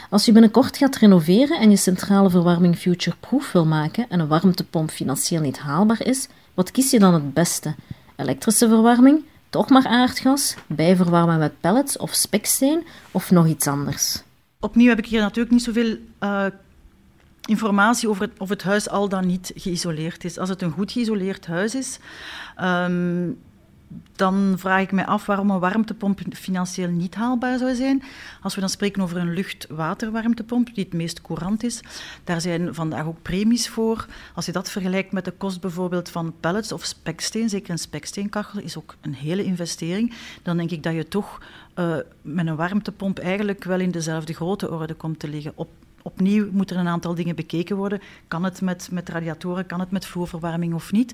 Als 0.09 0.25
je 0.25 0.31
binnenkort 0.31 0.77
gaat 0.77 0.95
renoveren 0.95 1.59
en 1.59 1.69
je 1.69 1.75
centrale 1.75 2.29
verwarming 2.29 2.77
future-proof 2.77 3.51
wil 3.51 3.65
maken 3.65 4.09
en 4.09 4.19
een 4.19 4.27
warmtepomp 4.27 4.89
financieel 4.89 5.41
niet 5.41 5.59
haalbaar 5.59 6.05
is, 6.05 6.27
wat 6.53 6.71
kies 6.71 6.91
je 6.91 6.99
dan 6.99 7.13
het 7.13 7.33
beste? 7.33 7.75
Elektrische 8.15 8.67
verwarming, 8.67 9.23
toch 9.53 9.69
maar 9.69 9.87
aardgas, 9.87 10.55
bijverwarmen 10.67 11.39
met 11.39 11.59
pellets 11.59 11.97
of 11.97 12.13
speksteen 12.13 12.85
of 13.11 13.31
nog 13.31 13.47
iets 13.47 13.67
anders? 13.67 14.23
Opnieuw 14.59 14.89
heb 14.89 14.97
ik 14.97 15.05
hier 15.05 15.21
natuurlijk 15.21 15.51
niet 15.51 15.63
zoveel 15.63 15.97
uh, 16.19 16.45
informatie 17.45 18.09
over 18.09 18.29
of 18.37 18.49
het 18.49 18.63
huis 18.63 18.89
al 18.89 19.09
dan 19.09 19.25
niet 19.25 19.51
geïsoleerd 19.55 20.23
is. 20.23 20.37
Als 20.37 20.49
het 20.49 20.61
een 20.61 20.71
goed 20.71 20.91
geïsoleerd 20.91 21.45
huis 21.45 21.75
is, 21.75 21.99
um, 22.61 23.39
dan 24.15 24.53
vraag 24.57 24.81
ik 24.81 24.91
mij 24.91 25.05
af 25.05 25.25
waarom 25.25 25.49
een 25.49 25.59
warmtepomp 25.59 26.19
financieel 26.33 26.89
niet 26.89 27.15
haalbaar 27.15 27.57
zou 27.57 27.75
zijn. 27.75 28.03
Als 28.41 28.55
we 28.55 28.59
dan 28.59 28.69
spreken 28.69 29.01
over 29.01 29.17
een 29.17 29.33
lucht-waterwarmtepomp, 29.33 30.75
die 30.75 30.83
het 30.83 30.93
meest 30.93 31.21
courant 31.21 31.63
is, 31.63 31.81
daar 32.23 32.41
zijn 32.41 32.73
vandaag 32.73 33.05
ook 33.05 33.21
premies 33.21 33.69
voor. 33.69 34.05
Als 34.35 34.45
je 34.45 34.51
dat 34.51 34.69
vergelijkt 34.69 35.11
met 35.11 35.25
de 35.25 35.31
kost 35.31 35.61
bijvoorbeeld 35.61 36.09
van 36.09 36.33
pellets 36.39 36.71
of 36.71 36.83
speksteen, 36.83 37.49
zeker 37.49 37.71
een 37.71 37.77
speksteenkachel 37.77 38.59
is 38.59 38.77
ook 38.77 38.95
een 39.01 39.13
hele 39.13 39.43
investering, 39.43 40.13
dan 40.43 40.57
denk 40.57 40.71
ik 40.71 40.83
dat 40.83 40.93
je 40.93 41.07
toch 41.07 41.41
uh, 41.79 41.95
met 42.21 42.47
een 42.47 42.55
warmtepomp 42.55 43.19
eigenlijk 43.19 43.63
wel 43.63 43.79
in 43.79 43.91
dezelfde 43.91 44.33
grote 44.33 44.71
orde 44.71 44.93
komt 44.93 45.19
te 45.19 45.27
liggen. 45.27 45.51
Op 45.55 45.69
opnieuw 46.03 46.49
moeten 46.51 46.75
er 46.75 46.81
een 46.81 46.87
aantal 46.87 47.15
dingen 47.15 47.35
bekeken 47.35 47.75
worden. 47.75 48.01
Kan 48.27 48.43
het 48.43 48.61
met, 48.61 48.87
met 48.91 49.09
radiatoren, 49.09 49.65
kan 49.65 49.79
het 49.79 49.91
met 49.91 50.05
vloerverwarming 50.05 50.73
of 50.73 50.91
niet? 50.91 51.13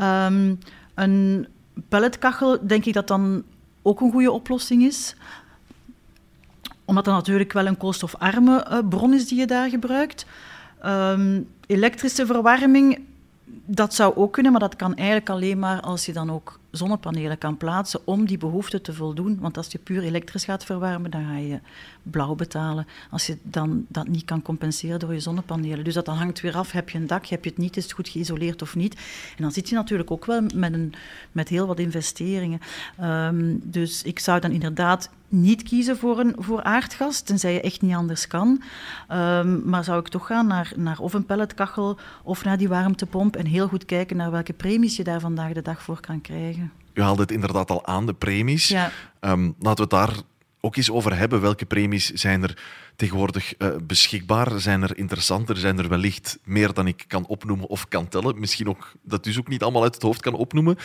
Um, 0.00 0.58
een 0.94 1.46
pelletkachel 1.88 2.66
denk 2.66 2.84
ik 2.84 2.94
dat 2.94 3.08
dan 3.08 3.44
ook 3.82 4.00
een 4.00 4.10
goede 4.10 4.30
oplossing 4.30 4.82
is. 4.82 5.14
Omdat 6.84 7.04
dat 7.04 7.14
natuurlijk 7.14 7.52
wel 7.52 7.66
een 7.66 7.76
koolstofarme 7.76 8.66
uh, 8.70 8.78
bron 8.88 9.14
is 9.14 9.28
die 9.28 9.38
je 9.38 9.46
daar 9.46 9.68
gebruikt. 9.68 10.26
Um, 10.86 11.48
elektrische 11.66 12.26
verwarming, 12.26 12.98
dat 13.66 13.94
zou 13.94 14.16
ook 14.16 14.32
kunnen, 14.32 14.52
maar 14.52 14.60
dat 14.60 14.76
kan 14.76 14.94
eigenlijk 14.94 15.30
alleen 15.30 15.58
maar 15.58 15.80
als 15.80 16.06
je 16.06 16.12
dan 16.12 16.30
ook 16.32 16.58
zonnepanelen 16.70 17.38
kan 17.38 17.56
plaatsen 17.56 18.00
om 18.04 18.26
die 18.26 18.38
behoefte 18.38 18.80
te 18.80 18.92
voldoen. 18.92 19.38
Want 19.40 19.56
als 19.56 19.68
je 19.72 19.78
puur 19.78 20.02
elektrisch 20.02 20.44
gaat 20.44 20.64
verwarmen, 20.64 21.10
dan 21.10 21.24
ga 21.24 21.36
je 21.36 21.60
blauw 22.02 22.34
betalen. 22.34 22.86
Als 23.10 23.26
je 23.26 23.38
dan 23.42 23.84
dat 23.88 24.08
niet 24.08 24.24
kan 24.24 24.42
compenseren 24.42 24.98
door 24.98 25.12
je 25.12 25.20
zonnepanelen. 25.20 25.84
Dus 25.84 25.94
dat 25.94 26.06
hangt 26.06 26.40
weer 26.40 26.56
af, 26.56 26.72
heb 26.72 26.90
je 26.90 26.98
een 26.98 27.06
dak, 27.06 27.26
heb 27.26 27.44
je 27.44 27.50
het 27.50 27.58
niet, 27.58 27.76
is 27.76 27.82
het 27.82 27.92
goed 27.92 28.08
geïsoleerd 28.08 28.62
of 28.62 28.74
niet. 28.76 28.94
En 29.36 29.42
dan 29.42 29.52
zit 29.52 29.68
je 29.68 29.74
natuurlijk 29.74 30.10
ook 30.10 30.24
wel 30.24 30.42
met, 30.54 30.72
een, 30.72 30.94
met 31.32 31.48
heel 31.48 31.66
wat 31.66 31.78
investeringen. 31.78 32.60
Um, 33.02 33.60
dus 33.62 34.02
ik 34.02 34.18
zou 34.18 34.40
dan 34.40 34.50
inderdaad 34.50 35.10
niet 35.34 35.62
kiezen 35.62 35.96
voor, 35.96 36.18
een, 36.18 36.34
voor 36.38 36.62
aardgas, 36.62 37.20
tenzij 37.20 37.52
je 37.52 37.60
echt 37.60 37.82
niet 37.82 37.94
anders 37.94 38.26
kan. 38.26 38.62
Um, 39.12 39.62
maar 39.64 39.84
zou 39.84 40.00
ik 40.00 40.08
toch 40.08 40.26
gaan 40.26 40.46
naar, 40.46 40.72
naar 40.76 40.98
of 40.98 41.14
een 41.14 41.26
pelletkachel 41.26 41.98
of 42.22 42.44
naar 42.44 42.58
die 42.58 42.68
warmtepomp 42.68 43.36
en 43.36 43.46
heel 43.46 43.68
goed 43.68 43.84
kijken 43.84 44.16
naar 44.16 44.30
welke 44.30 44.52
premies 44.52 44.96
je 44.96 45.04
daar 45.04 45.20
vandaag 45.20 45.52
de 45.52 45.62
dag 45.62 45.82
voor 45.82 46.00
kan 46.00 46.20
krijgen. 46.20 46.72
U 46.94 47.02
haalde 47.02 47.22
het 47.22 47.30
inderdaad 47.30 47.70
al 47.70 47.86
aan, 47.86 48.06
de 48.06 48.14
premies. 48.14 48.68
Ja. 48.68 48.90
Um, 49.20 49.54
laten 49.58 49.88
we 49.88 49.96
het 49.96 50.08
daar 50.08 50.22
ook 50.60 50.76
eens 50.76 50.90
over 50.90 51.16
hebben. 51.16 51.40
Welke 51.40 51.66
premies 51.66 52.10
zijn 52.10 52.42
er 52.42 52.58
tegenwoordig 52.96 53.54
uh, 53.58 53.68
beschikbaar? 53.82 54.60
Zijn 54.60 54.82
er 54.82 54.96
interessanter? 54.96 55.56
Zijn 55.56 55.78
er 55.78 55.88
wellicht 55.88 56.38
meer 56.44 56.72
dan 56.72 56.86
ik 56.86 57.04
kan 57.06 57.26
opnoemen 57.26 57.68
of 57.68 57.88
kan 57.88 58.08
tellen? 58.08 58.40
Misschien 58.40 58.68
ook 58.68 58.92
dat 59.02 59.24
dus 59.24 59.38
ook 59.38 59.48
niet 59.48 59.62
allemaal 59.62 59.82
uit 59.82 59.94
het 59.94 60.02
hoofd 60.02 60.20
kan 60.20 60.34
opnoemen. 60.34 60.76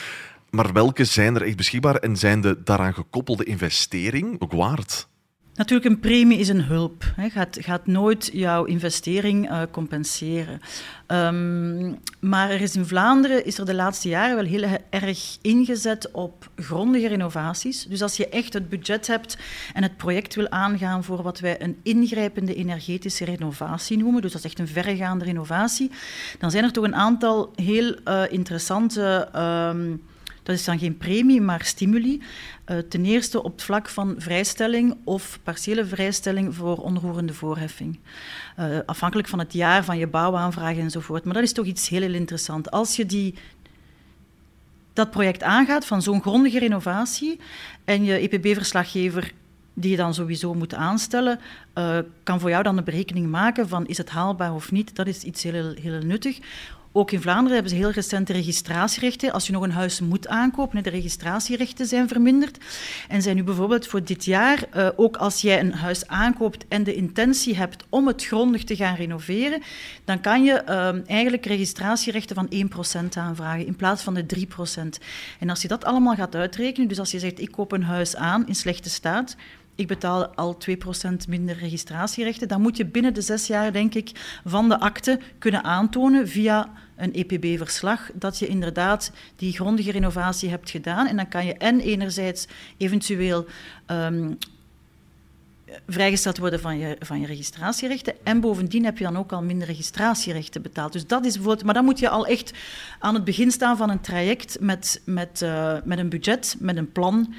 Maar 0.49 0.73
welke 0.73 1.05
zijn 1.05 1.35
er 1.35 1.41
echt 1.41 1.57
beschikbaar 1.57 1.95
en 1.95 2.17
zijn 2.17 2.41
de 2.41 2.63
daaraan 2.63 2.93
gekoppelde 2.93 3.43
investering 3.43 4.41
ook 4.41 4.51
waard? 4.51 5.07
Natuurlijk, 5.53 5.89
een 5.89 5.99
premie 5.99 6.37
is 6.37 6.47
een 6.47 6.63
hulp. 6.63 7.03
Het 7.15 7.31
gaat, 7.31 7.57
gaat 7.61 7.87
nooit 7.87 8.29
jouw 8.33 8.63
investering 8.63 9.49
uh, 9.49 9.61
compenseren. 9.71 10.61
Um, 11.07 11.97
maar 12.19 12.49
er 12.49 12.61
is 12.61 12.75
in 12.75 12.85
Vlaanderen 12.85 13.45
is 13.45 13.57
er 13.57 13.65
de 13.65 13.73
laatste 13.73 14.09
jaren 14.09 14.35
wel 14.35 14.45
heel 14.45 14.79
erg 14.89 15.37
ingezet 15.41 16.11
op 16.11 16.49
grondige 16.55 17.07
renovaties. 17.07 17.85
Dus 17.85 18.01
als 18.01 18.17
je 18.17 18.29
echt 18.29 18.53
het 18.53 18.69
budget 18.69 19.07
hebt 19.07 19.37
en 19.73 19.83
het 19.83 19.97
project 19.97 20.35
wil 20.35 20.49
aangaan 20.49 21.03
voor 21.03 21.21
wat 21.21 21.39
wij 21.39 21.61
een 21.61 21.77
ingrijpende 21.83 22.55
energetische 22.55 23.25
renovatie 23.25 23.97
noemen, 23.97 24.21
dus 24.21 24.31
dat 24.31 24.43
is 24.43 24.49
echt 24.49 24.59
een 24.59 24.67
verregaande 24.67 25.25
renovatie, 25.25 25.91
dan 26.39 26.51
zijn 26.51 26.63
er 26.63 26.71
toch 26.71 26.83
een 26.83 26.95
aantal 26.95 27.51
heel 27.55 27.95
uh, 28.05 28.23
interessante... 28.29 29.29
Um, 29.35 30.01
dat 30.49 30.57
is 30.57 30.65
dan 30.65 30.79
geen 30.79 30.97
premie, 30.97 31.41
maar 31.41 31.63
stimuli. 31.63 32.21
Uh, 32.65 32.77
ten 32.77 33.05
eerste 33.05 33.43
op 33.43 33.51
het 33.51 33.63
vlak 33.63 33.89
van 33.89 34.15
vrijstelling 34.17 34.97
of 35.03 35.39
partiële 35.43 35.85
vrijstelling 35.85 36.55
voor 36.55 36.77
onroerende 36.77 37.33
voorheffing. 37.33 37.99
Uh, 38.59 38.77
afhankelijk 38.85 39.27
van 39.27 39.39
het 39.39 39.53
jaar, 39.53 39.83
van 39.83 39.97
je 39.97 40.07
bouwaanvraag 40.07 40.77
enzovoort. 40.77 41.23
Maar 41.23 41.33
dat 41.33 41.43
is 41.43 41.53
toch 41.53 41.65
iets 41.65 41.89
heel, 41.89 42.01
heel 42.01 42.13
interessant. 42.13 42.71
Als 42.71 42.95
je 42.95 43.05
die, 43.05 43.35
dat 44.93 45.11
project 45.11 45.43
aangaat 45.43 45.85
van 45.85 46.01
zo'n 46.01 46.21
grondige 46.21 46.59
renovatie 46.59 47.39
en 47.85 48.03
je 48.03 48.29
EPB-verslaggever 48.29 49.31
die 49.73 49.91
je 49.91 49.97
dan 49.97 50.13
sowieso 50.13 50.53
moet 50.53 50.73
aanstellen, 50.73 51.39
uh, 51.75 51.97
kan 52.23 52.39
voor 52.39 52.49
jou 52.49 52.63
dan 52.63 52.77
een 52.77 52.83
berekening 52.83 53.27
maken 53.27 53.67
van 53.67 53.85
is 53.85 53.97
het 53.97 54.09
haalbaar 54.09 54.53
of 54.53 54.71
niet. 54.71 54.95
Dat 54.95 55.07
is 55.07 55.23
iets 55.23 55.43
heel, 55.43 55.73
heel 55.81 55.99
nuttig. 56.01 56.39
Ook 56.91 57.11
in 57.11 57.21
Vlaanderen 57.21 57.53
hebben 57.53 57.71
ze 57.71 57.77
heel 57.77 57.91
recente 57.91 58.33
registratierechten. 58.33 59.31
Als 59.31 59.47
je 59.47 59.53
nog 59.53 59.63
een 59.63 59.71
huis 59.71 59.99
moet 59.99 60.27
aankopen, 60.27 60.83
de 60.83 60.89
registratierechten 60.89 61.85
zijn 61.85 62.07
verminderd. 62.07 62.57
En 63.07 63.21
zijn 63.21 63.35
nu 63.35 63.43
bijvoorbeeld 63.43 63.87
voor 63.87 64.03
dit 64.03 64.25
jaar, 64.25 64.63
uh, 64.75 64.89
ook 64.95 65.17
als 65.17 65.41
jij 65.41 65.59
een 65.59 65.73
huis 65.73 66.07
aankoopt 66.07 66.65
en 66.67 66.83
de 66.83 66.93
intentie 66.93 67.55
hebt 67.55 67.85
om 67.89 68.07
het 68.07 68.25
grondig 68.25 68.63
te 68.63 68.75
gaan 68.75 68.95
renoveren, 68.95 69.61
dan 70.05 70.21
kan 70.21 70.43
je 70.43 70.63
uh, 70.69 71.09
eigenlijk 71.09 71.45
registratierechten 71.45 72.35
van 72.35 72.49
1% 73.05 73.17
aanvragen 73.17 73.65
in 73.65 73.75
plaats 73.75 74.03
van 74.03 74.13
de 74.13 74.25
3%. 74.37 74.43
En 75.39 75.49
als 75.49 75.61
je 75.61 75.67
dat 75.67 75.85
allemaal 75.85 76.15
gaat 76.15 76.35
uitrekenen, 76.35 76.87
dus 76.87 76.99
als 76.99 77.11
je 77.11 77.19
zegt 77.19 77.39
ik 77.39 77.51
koop 77.51 77.71
een 77.71 77.83
huis 77.83 78.15
aan 78.15 78.47
in 78.47 78.55
slechte 78.55 78.89
staat, 78.89 79.35
ik 79.79 79.87
betaal 79.87 80.27
al 80.27 80.57
2% 80.69 80.73
minder 81.27 81.57
registratierechten. 81.57 82.47
Dan 82.47 82.61
moet 82.61 82.77
je 82.77 82.85
binnen 82.85 83.13
de 83.13 83.21
zes 83.21 83.47
jaar, 83.47 83.71
denk 83.71 83.93
ik, 83.93 84.39
van 84.45 84.69
de 84.69 84.79
akte 84.79 85.19
kunnen 85.37 85.63
aantonen 85.63 86.27
via 86.27 86.73
een 86.95 87.13
EPB-verslag 87.13 88.09
dat 88.13 88.39
je 88.39 88.47
inderdaad 88.47 89.11
die 89.35 89.53
grondige 89.53 89.91
renovatie 89.91 90.49
hebt 90.49 90.69
gedaan. 90.69 91.07
En 91.07 91.15
dan 91.15 91.27
kan 91.27 91.45
je 91.45 91.53
en 91.53 91.79
enerzijds 91.79 92.47
eventueel 92.77 93.45
um, 93.87 94.37
vrijgesteld 95.87 96.37
worden 96.37 96.59
van 96.59 96.77
je, 96.77 96.95
van 96.99 97.19
je 97.19 97.25
registratierechten. 97.25 98.13
En 98.23 98.39
bovendien 98.39 98.85
heb 98.85 98.97
je 98.97 99.03
dan 99.03 99.17
ook 99.17 99.31
al 99.31 99.41
minder 99.41 99.67
registratierechten 99.67 100.61
betaald. 100.61 100.93
Dus 100.93 101.07
dat 101.07 101.25
is 101.25 101.33
bijvoorbeeld, 101.33 101.65
maar 101.65 101.73
dan 101.73 101.85
moet 101.85 101.99
je 101.99 102.09
al 102.09 102.27
echt 102.27 102.53
aan 102.99 103.13
het 103.13 103.23
begin 103.23 103.51
staan 103.51 103.77
van 103.77 103.89
een 103.89 104.01
traject 104.01 104.57
met, 104.59 105.01
met, 105.05 105.41
uh, 105.43 105.73
met 105.83 105.97
een 105.97 106.09
budget, 106.09 106.55
met 106.59 106.77
een 106.77 106.91
plan. 106.91 107.33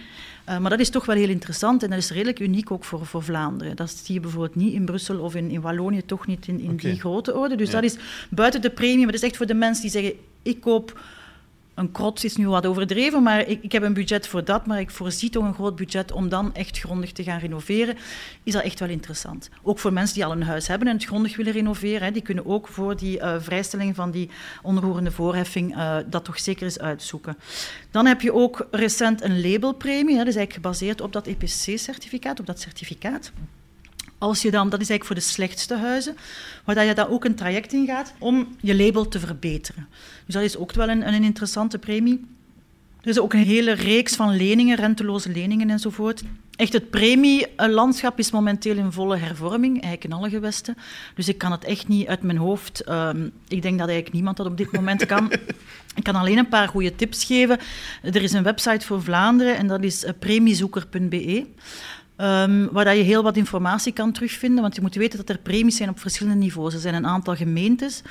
Uh, 0.49 0.59
maar 0.59 0.71
dat 0.71 0.81
is 0.81 0.91
toch 0.91 1.07
wel 1.07 1.17
heel 1.17 1.29
interessant 1.29 1.83
en 1.83 1.91
dat 1.91 1.99
is 1.99 2.11
redelijk 2.11 2.41
uniek 2.41 2.71
ook 2.71 2.85
voor, 2.85 3.07
voor 3.07 3.23
Vlaanderen. 3.23 3.77
Dat 3.77 3.91
zie 3.91 4.15
je 4.15 4.21
bijvoorbeeld 4.21 4.55
niet 4.55 4.73
in 4.73 4.85
Brussel 4.85 5.19
of 5.19 5.35
in, 5.35 5.51
in 5.51 5.61
Wallonië, 5.61 6.05
toch 6.05 6.27
niet 6.27 6.49
in, 6.49 6.61
in 6.61 6.71
okay. 6.71 6.91
die 6.91 7.01
grote 7.01 7.35
orde. 7.35 7.57
Dus 7.57 7.71
ja. 7.71 7.81
dat 7.81 7.85
is 7.85 7.97
buiten 8.31 8.61
de 8.61 8.71
premie, 8.71 8.97
maar 8.97 9.13
dat 9.13 9.23
is 9.23 9.29
echt 9.29 9.37
voor 9.37 9.47
de 9.47 9.55
mensen 9.55 9.83
die 9.83 9.91
zeggen, 9.91 10.13
ik 10.43 10.61
koop 10.61 11.01
een 11.81 11.93
krot 11.93 12.25
is 12.25 12.37
nu 12.37 12.49
wat 12.49 12.67
overdreven, 12.67 13.23
maar 13.23 13.47
ik, 13.47 13.63
ik 13.63 13.73
heb 13.73 13.83
een 13.83 13.95
budget 13.95 14.27
voor 14.27 14.45
dat, 14.45 14.67
maar 14.67 14.81
ik 14.81 14.91
voorzie 14.91 15.31
toch 15.31 15.45
een 15.45 15.55
groot 15.55 15.77
budget 15.77 16.13
om 16.13 16.29
dan 16.29 16.55
echt 16.55 16.79
grondig 16.79 17.13
te 17.13 17.23
gaan 17.23 17.39
renoveren, 17.39 17.97
is 18.43 18.53
dat 18.53 18.63
echt 18.63 18.81
wel 18.81 18.89
interessant. 18.89 19.51
Ook 19.63 19.79
voor 19.79 19.93
mensen 19.93 20.15
die 20.15 20.25
al 20.25 20.33
een 20.33 20.43
huis 20.43 20.67
hebben 20.67 20.89
en 20.89 20.95
het 20.95 21.05
grondig 21.05 21.37
willen 21.37 21.53
renoveren, 21.53 22.03
hè, 22.03 22.11
die 22.11 22.23
kunnen 22.23 22.47
ook 22.47 22.69
voor 22.69 22.97
die 22.97 23.19
uh, 23.19 23.35
vrijstelling 23.39 23.95
van 23.95 24.11
die 24.11 24.31
onroerende 24.63 25.11
voorheffing 25.11 25.77
uh, 25.77 25.97
dat 26.07 26.25
toch 26.25 26.41
zeker 26.41 26.63
eens 26.63 26.79
uitzoeken. 26.79 27.37
Dan 27.91 28.07
heb 28.07 28.21
je 28.21 28.33
ook 28.33 28.67
recent 28.71 29.23
een 29.23 29.51
labelpremie, 29.51 30.17
hè, 30.17 30.19
dat 30.19 30.29
is 30.29 30.37
eigenlijk 30.37 30.53
gebaseerd 30.53 31.01
op 31.01 31.13
dat 31.13 31.27
EPC-certificaat, 31.27 32.41
op 32.41 32.47
dat 32.47 32.61
certificaat. 32.61 33.33
Als 34.21 34.43
je 34.43 34.51
dan, 34.51 34.71
dat 34.71 34.81
is 34.81 34.89
eigenlijk 34.91 35.05
voor 35.05 35.15
de 35.15 35.35
slechtste 35.35 35.75
huizen, 35.77 36.17
waar 36.65 36.85
je 36.85 36.95
dan 36.95 37.09
ook 37.09 37.25
een 37.25 37.35
traject 37.35 37.73
in 37.73 37.87
gaat 37.87 38.13
om 38.19 38.57
je 38.61 38.77
label 38.77 39.09
te 39.09 39.19
verbeteren. 39.19 39.89
Dus 40.27 40.35
dat 40.35 40.43
is 40.43 40.57
ook 40.57 40.73
wel 40.73 40.89
een, 40.89 41.15
een 41.15 41.25
interessante 41.25 41.79
premie. 41.79 42.27
Er 43.01 43.09
is 43.09 43.19
ook 43.19 43.33
een 43.33 43.45
hele 43.45 43.73
reeks 43.73 44.17
van 44.17 44.37
leningen, 44.37 44.77
renteloze 44.77 45.31
leningen 45.31 45.71
enzovoort. 45.71 46.23
Echt, 46.57 46.73
het 46.73 46.91
premielandschap 46.91 48.19
is 48.19 48.31
momenteel 48.31 48.77
in 48.77 48.93
volle 48.93 49.17
hervorming, 49.17 49.73
eigenlijk 49.73 50.05
in 50.05 50.13
alle 50.13 50.31
gewesten. 50.31 50.77
Dus 51.15 51.29
ik 51.29 51.39
kan 51.39 51.53
het 51.53 51.65
echt 51.65 51.89
niet 51.89 52.07
uit 52.07 52.23
mijn 52.23 52.39
hoofd. 52.39 52.89
Um, 52.89 53.33
ik 53.49 53.63
denk 53.63 53.79
dat 53.79 53.89
eigenlijk 53.89 54.13
niemand 54.13 54.37
dat 54.37 54.47
op 54.47 54.57
dit 54.57 54.73
moment 54.73 55.07
kan. 55.07 55.33
ik 56.01 56.03
kan 56.03 56.15
alleen 56.15 56.39
een 56.39 56.49
paar 56.49 56.69
goede 56.69 56.95
tips 56.95 57.25
geven. 57.25 57.59
Er 58.03 58.23
is 58.23 58.33
een 58.33 58.43
website 58.43 58.87
voor 58.87 59.03
Vlaanderen 59.03 59.57
en 59.57 59.67
dat 59.67 59.83
is 59.83 60.05
premiezoeker.be. 60.19 61.47
Um, 62.21 62.69
waar 62.73 62.85
dat 62.85 62.97
je 62.97 63.03
heel 63.03 63.23
wat 63.23 63.37
informatie 63.37 63.93
kan 63.93 64.13
terugvinden. 64.13 64.63
Want 64.63 64.75
je 64.75 64.81
moet 64.81 64.95
weten 64.95 65.19
dat 65.19 65.29
er 65.29 65.39
premies 65.39 65.77
zijn 65.77 65.89
op 65.89 66.01
verschillende 66.01 66.39
niveaus. 66.39 66.75
Er 66.75 66.81
zijn 66.81 66.95
een 66.95 67.07
aantal 67.07 67.37
gemeentes 67.37 68.03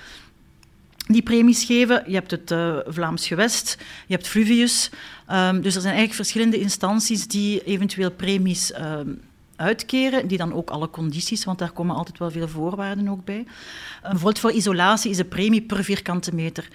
die 1.10 1.22
premies 1.22 1.64
geven. 1.64 2.04
Je 2.08 2.14
hebt 2.14 2.32
het 2.32 2.52
uh, 2.52 2.78
Vlaams 2.88 3.28
Gewest, 3.28 3.78
je 4.08 4.14
hebt 4.14 4.28
Fluvius. 4.28 4.90
Um, 5.32 5.62
dus 5.62 5.76
er 5.76 5.82
zijn 5.82 5.96
eigenlijk 5.96 6.14
verschillende 6.14 6.60
instanties 6.60 7.28
die 7.28 7.64
eventueel 7.64 8.12
premies 8.12 8.74
um, 8.80 9.22
uitkeren, 9.56 10.28
die 10.28 10.38
dan 10.38 10.54
ook 10.54 10.70
alle 10.70 10.90
condities, 10.90 11.46
want 11.46 11.60
daar 11.60 11.72
komen 11.72 11.96
altijd 11.96 12.18
wel 12.18 12.32
veel 12.32 12.48
voorwaarden 12.48 13.08
ook 13.08 13.26
bij. 13.26 13.46
Uh, 13.46 14.02
bijvoorbeeld 14.02 14.40
voor 14.40 14.52
isolatie 14.52 15.12
is 15.12 15.18
de 15.18 15.26
premie 15.26 15.62
per 15.62 15.84
vierkante 15.84 16.36
meter. 16.36 16.68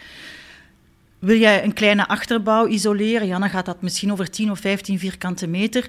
Wil 1.18 1.38
jij 1.38 1.64
een 1.64 1.72
kleine 1.72 2.08
achterbouw 2.08 2.66
isoleren, 2.66 3.26
ja, 3.26 3.38
dan 3.38 3.50
gaat 3.50 3.66
dat 3.66 3.82
misschien 3.82 4.12
over 4.12 4.30
10 4.30 4.50
of 4.50 4.58
15 4.58 4.98
vierkante 4.98 5.46
meter 5.46 5.88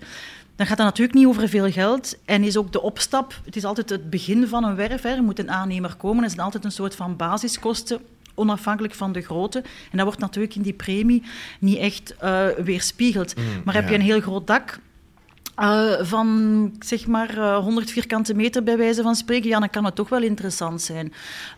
dan 0.56 0.66
gaat 0.66 0.78
dat 0.78 0.86
natuurlijk 0.86 1.18
niet 1.18 1.28
over 1.28 1.50
veel 1.50 1.72
geld. 1.72 2.18
En 2.26 2.44
is 2.44 2.58
ook 2.58 2.72
de 2.72 2.82
opstap, 2.82 3.40
het 3.46 3.56
is 3.56 3.66
altijd 3.66 3.90
het 3.90 4.10
begin 4.10 4.48
van 4.48 4.64
een 4.64 4.76
werf. 4.76 5.02
Hè. 5.02 5.10
Er 5.10 5.24
moet 5.24 5.40
een 5.40 5.52
aannemer 5.52 5.96
komen, 5.96 6.24
er 6.24 6.30
zijn 6.30 6.42
altijd 6.42 6.66
een 6.66 6.72
soort 6.72 6.96
van 6.96 7.16
basiskosten 7.16 8.00
onafhankelijk 8.34 8.94
van 8.94 9.12
de 9.12 9.22
grootte. 9.22 9.60
En 9.92 9.98
dat 9.98 10.06
wordt 10.06 10.20
natuurlijk 10.20 10.56
in 10.56 10.62
die 10.62 10.74
premie 10.74 11.24
niet 11.60 11.78
echt 11.78 12.16
uh, 12.24 12.48
weerspiegeld. 12.48 13.36
Mm, 13.36 13.44
maar 13.64 13.74
heb 13.74 13.84
ja. 13.84 13.90
je 13.90 13.96
een 13.96 14.02
heel 14.02 14.22
groot 14.22 14.48
dak, 14.48 14.80
uh, 15.60 15.94
van 16.02 16.72
zeg 16.80 17.08
maar 17.08 17.38
uh, 17.38 17.58
100 17.58 17.92
vierkante 17.92 18.34
meter 18.34 18.64
bij 18.64 18.78
wijze 18.78 19.02
van 19.02 19.16
spreken, 19.16 19.50
ja, 19.50 19.60
dan 19.60 19.70
kan 19.70 19.86
het 19.86 19.96
toch 19.96 20.10
wel 20.10 20.22
interessant 20.22 20.82
zijn. 20.82 21.14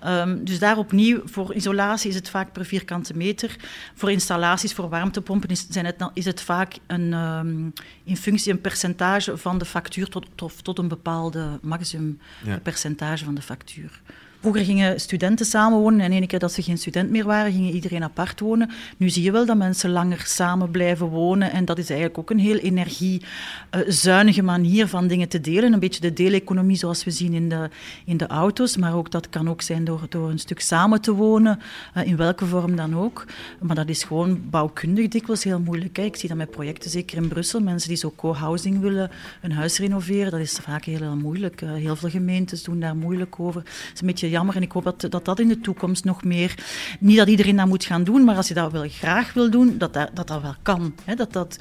Um, 0.06 0.46
dus 0.46 0.60
daar 0.60 0.78
opnieuw, 0.78 1.22
voor 1.26 1.54
isolatie 1.54 2.10
is 2.10 2.16
het 2.16 2.30
vaak 2.30 2.52
per 2.52 2.66
vierkante 2.66 3.14
meter. 3.18 3.56
Voor 3.96 4.12
installaties, 4.12 4.74
voor 4.74 4.90
warmtepompen 4.90 5.50
is, 5.50 5.66
zijn 5.70 5.86
het, 5.86 6.10
is 6.14 6.26
het 6.26 6.42
vaak 6.42 6.78
een, 6.88 7.14
um, 7.14 7.74
in 8.04 8.18
functie 8.18 8.52
een 8.52 8.62
percentage 8.62 9.38
van 9.38 9.58
de 9.58 9.66
factuur 9.66 10.10
tot, 10.10 10.26
tot, 10.36 10.64
tot 10.64 10.78
een 10.78 10.88
bepaalde 10.88 11.60
maximum 11.62 12.20
percentage 12.64 13.26
van 13.26 13.36
de 13.36 13.42
factuur. 13.42 14.02
Vroeger 14.40 14.66
gingen 14.66 15.00
studenten 15.00 15.46
samenwonen 15.46 16.00
en 16.00 16.12
ene 16.12 16.28
keer 16.28 16.40
dat 16.40 16.52
ze 16.52 16.62
geen 16.62 16.78
student 16.78 17.10
meer 17.10 17.26
waren, 17.26 17.52
gingen 17.52 17.74
iedereen 17.74 18.04
apart 18.04 18.40
wonen. 18.40 18.70
Nu 18.98 19.10
zie 19.10 19.24
je 19.24 19.32
wel 19.32 19.46
dat 19.46 19.58
mensen 19.58 19.90
langer 19.90 20.24
samen 20.26 20.72
blijven 20.72 21.08
wonen 21.08 21.52
en 21.52 21.66
dat 21.66 21.78
is 21.78 21.90
eigenlijk 21.90 22.20
ook 22.20 22.30
een 22.30 22.40
heel 22.40 22.58
energiezuinige 22.58 24.42
manier 24.42 24.88
van 24.88 25.08
dingen 25.08 25.30
te 25.30 25.42
delen. 25.42 25.74
Een 25.74 25.80
beetje 25.80 26.02
de 26.02 26.14
deeleconomie 26.14 26.78
zoals 26.78 27.04
we 27.04 27.12
zien 27.12 27.34
in 27.34 27.50
de, 27.50 27.70
in 28.06 28.18
de 28.18 28.28
auto's, 28.28 28.78
maar 28.78 28.96
ook 28.96 29.12
dat 29.12 29.30
kan 29.30 29.50
ook 29.50 29.62
zijn 29.62 29.84
door, 29.84 30.06
door 30.10 30.30
een 30.30 30.40
stuk 30.40 30.60
samen 30.60 31.02
te 31.02 31.14
wonen, 31.14 31.60
in 32.04 32.18
welke 32.18 32.46
vorm 32.46 32.76
dan 32.76 32.96
ook. 32.96 33.26
Maar 33.60 33.76
dat 33.76 33.90
is 33.90 34.04
gewoon 34.04 34.50
bouwkundig 34.50 35.08
dikwijls 35.08 35.44
heel 35.44 35.60
moeilijk. 35.60 35.98
Hè. 35.98 36.04
Ik 36.04 36.16
zie 36.16 36.30
dat 36.30 36.38
met 36.38 36.52
projecten, 36.52 36.90
zeker 36.90 37.18
in 37.18 37.28
Brussel, 37.28 37.60
mensen 37.60 37.90
die 37.90 37.98
zo 37.98 38.14
co-housing 38.16 38.80
willen 38.80 39.12
een 39.42 39.52
huis 39.52 39.78
renoveren, 39.78 40.32
dat 40.32 40.40
is 40.40 40.60
vaak 40.62 40.86
heel, 40.86 41.00
heel 41.00 41.16
moeilijk. 41.16 41.62
Heel 41.62 41.96
veel 41.96 42.10
gemeentes 42.10 42.64
doen 42.64 42.80
daar 42.80 42.96
moeilijk 42.96 43.40
over. 43.40 43.62
Het 43.62 43.92
is 43.94 44.02
een 44.02 44.08
beetje 44.08 44.27
jammer 44.30 44.56
en 44.56 44.62
ik 44.62 44.72
hoop 44.72 44.84
dat, 44.84 45.06
dat 45.10 45.26
dat 45.26 45.40
in 45.40 45.48
de 45.48 45.60
toekomst 45.60 46.04
nog 46.04 46.24
meer... 46.24 46.66
Niet 47.00 47.18
dat 47.18 47.28
iedereen 47.28 47.56
dat 47.56 47.68
moet 47.68 47.86
gaan 47.86 48.04
doen, 48.04 48.24
maar 48.24 48.36
als 48.36 48.48
je 48.48 48.54
dat 48.54 48.72
wel 48.72 48.90
graag 48.90 49.34
wil 49.34 49.50
doen, 49.50 49.78
dat 49.78 49.94
dat, 49.94 50.10
dat, 50.14 50.28
dat 50.28 50.42
wel 50.42 50.56
kan. 50.62 50.94
Hè? 51.04 51.16
Dat 51.16 51.34
dat 51.34 51.58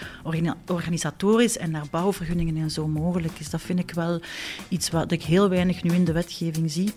organisatorisch 0.66 1.58
en 1.58 1.70
naar 1.70 1.86
bouwvergunningen 1.90 2.56
en 2.56 2.70
zo 2.70 2.86
mogelijk 2.86 3.38
is. 3.38 3.50
Dat 3.50 3.60
vind 3.60 3.78
ik 3.78 3.90
wel 3.90 4.20
iets 4.68 4.90
wat 4.90 5.12
ik 5.12 5.22
heel 5.22 5.48
weinig 5.48 5.82
nu 5.82 5.92
in 5.92 6.04
de 6.04 6.12
wetgeving 6.12 6.70
zie. 6.70 6.92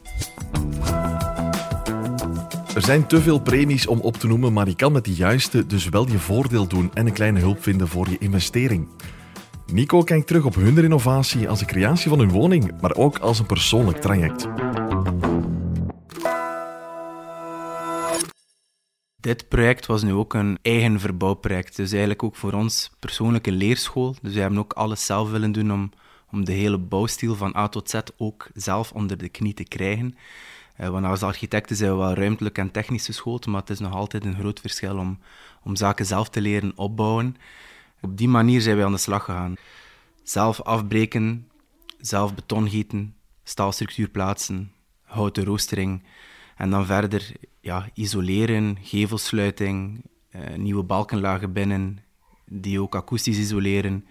Er 2.75 2.85
zijn 2.85 3.07
te 3.07 3.21
veel 3.21 3.39
premies 3.39 3.87
om 3.87 3.99
op 3.99 4.17
te 4.17 4.27
noemen, 4.27 4.53
maar 4.53 4.67
je 4.67 4.75
kan 4.75 4.91
met 4.91 5.05
de 5.05 5.13
juiste 5.13 5.65
dus 5.65 5.89
wel 5.89 6.07
je 6.07 6.19
voordeel 6.19 6.67
doen 6.67 6.91
en 6.93 7.05
een 7.05 7.13
kleine 7.13 7.39
hulp 7.39 7.63
vinden 7.63 7.87
voor 7.87 8.09
je 8.09 8.17
investering. 8.17 8.87
Nico 9.71 10.03
kijkt 10.03 10.27
terug 10.27 10.45
op 10.45 10.55
hun 10.55 10.79
renovatie 10.79 11.49
als 11.49 11.59
de 11.59 11.65
creatie 11.65 12.09
van 12.09 12.19
hun 12.19 12.29
woning, 12.29 12.71
maar 12.81 12.95
ook 12.95 13.17
als 13.17 13.39
een 13.39 13.45
persoonlijk 13.45 13.97
traject. 13.97 14.47
Dit 19.21 19.47
project 19.47 19.85
was 19.85 20.03
nu 20.03 20.13
ook 20.13 20.33
een 20.33 20.59
eigen 20.61 20.99
verbouwproject. 20.99 21.75
Dus 21.75 21.89
eigenlijk 21.89 22.23
ook 22.23 22.35
voor 22.35 22.53
ons 22.53 22.91
persoonlijke 22.99 23.51
leerschool. 23.51 24.15
Dus 24.21 24.33
we 24.33 24.39
hebben 24.39 24.59
ook 24.59 24.73
alles 24.73 25.05
zelf 25.05 25.29
willen 25.31 25.51
doen 25.51 25.71
om, 25.71 25.91
om 26.31 26.45
de 26.45 26.51
hele 26.51 26.77
bouwstijl 26.77 27.35
van 27.35 27.55
A 27.55 27.67
tot 27.67 27.89
Z 27.89 27.99
ook 28.17 28.49
zelf 28.53 28.91
onder 28.91 29.17
de 29.17 29.29
knie 29.29 29.53
te 29.53 29.63
krijgen. 29.63 30.15
Uh, 30.79 30.89
want 30.89 31.05
als 31.05 31.23
architecten 31.23 31.75
zijn 31.75 31.91
we 31.91 31.97
wel 31.97 32.13
ruimtelijk 32.13 32.57
en 32.57 32.71
technisch 32.71 33.05
geschoold, 33.05 33.45
maar 33.45 33.61
het 33.61 33.69
is 33.69 33.79
nog 33.79 33.93
altijd 33.93 34.25
een 34.25 34.35
groot 34.35 34.59
verschil 34.59 34.97
om, 34.97 35.19
om 35.63 35.75
zaken 35.75 36.05
zelf 36.05 36.29
te 36.29 36.41
leren 36.41 36.71
opbouwen. 36.75 37.35
Op 38.01 38.17
die 38.17 38.27
manier 38.27 38.61
zijn 38.61 38.75
wij 38.75 38.85
aan 38.85 38.91
de 38.91 38.97
slag 38.97 39.23
gegaan. 39.23 39.55
Zelf 40.23 40.61
afbreken, 40.61 41.47
zelf 41.97 42.35
beton 42.35 42.69
gieten, 42.69 43.15
staalstructuur 43.43 44.09
plaatsen, 44.09 44.71
houten 45.03 45.43
roostering 45.43 46.03
en 46.59 46.69
dan 46.69 46.85
verder 46.85 47.31
ja, 47.61 47.89
isoleren, 47.93 48.77
gevelsluiting, 48.81 50.03
uh, 50.31 50.55
nieuwe 50.55 50.83
balkenlagen 50.83 51.53
binnen, 51.53 51.99
die 52.45 52.81
ook 52.81 52.95
akoestisch 52.95 53.37
isoleren, 53.37 54.05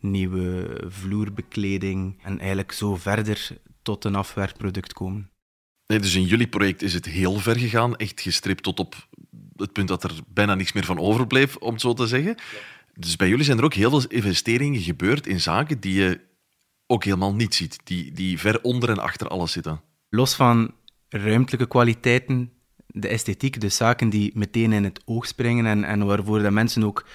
nieuwe 0.00 0.80
vloerbekleding 0.88 2.22
en 2.22 2.38
eigenlijk 2.38 2.72
zo 2.72 2.96
verder 2.96 3.48
tot 3.82 4.04
een 4.04 4.14
afwerkproduct 4.14 4.92
komen. 4.92 5.30
Nee, 5.86 5.98
dus 5.98 6.14
in 6.14 6.24
jullie 6.24 6.48
project 6.48 6.82
is 6.82 6.94
het 6.94 7.04
heel 7.04 7.38
ver 7.38 7.58
gegaan, 7.58 7.96
echt 7.96 8.20
gestript 8.20 8.62
tot 8.62 8.78
op 8.78 9.08
het 9.56 9.72
punt 9.72 9.88
dat 9.88 10.04
er 10.04 10.12
bijna 10.28 10.54
niks 10.54 10.72
meer 10.72 10.84
van 10.84 10.98
overbleef, 10.98 11.56
om 11.56 11.72
het 11.72 11.80
zo 11.80 11.94
te 11.94 12.06
zeggen. 12.06 12.36
Dus 12.94 13.16
bij 13.16 13.28
jullie 13.28 13.44
zijn 13.44 13.58
er 13.58 13.64
ook 13.64 13.74
heel 13.74 13.90
veel 13.90 14.08
investeringen 14.08 14.80
gebeurd 14.80 15.26
in 15.26 15.40
zaken 15.40 15.80
die 15.80 15.94
je 15.94 16.20
ook 16.86 17.04
helemaal 17.04 17.34
niet 17.34 17.54
ziet, 17.54 17.78
die, 17.84 18.12
die 18.12 18.38
ver 18.38 18.62
onder 18.62 18.88
en 18.88 18.98
achter 18.98 19.28
alles 19.28 19.52
zitten. 19.52 19.80
Los 20.08 20.34
van 20.34 20.74
ruimtelijke 21.08 21.68
kwaliteiten, 21.68 22.52
de 22.86 23.08
esthetiek, 23.08 23.60
dus 23.60 23.76
zaken 23.76 24.08
die 24.08 24.30
meteen 24.34 24.72
in 24.72 24.84
het 24.84 25.00
oog 25.04 25.26
springen 25.26 25.66
en, 25.66 25.84
en 25.84 26.06
waarvoor 26.06 26.42
de 26.42 26.50
mensen 26.50 26.84
ook 26.84 27.06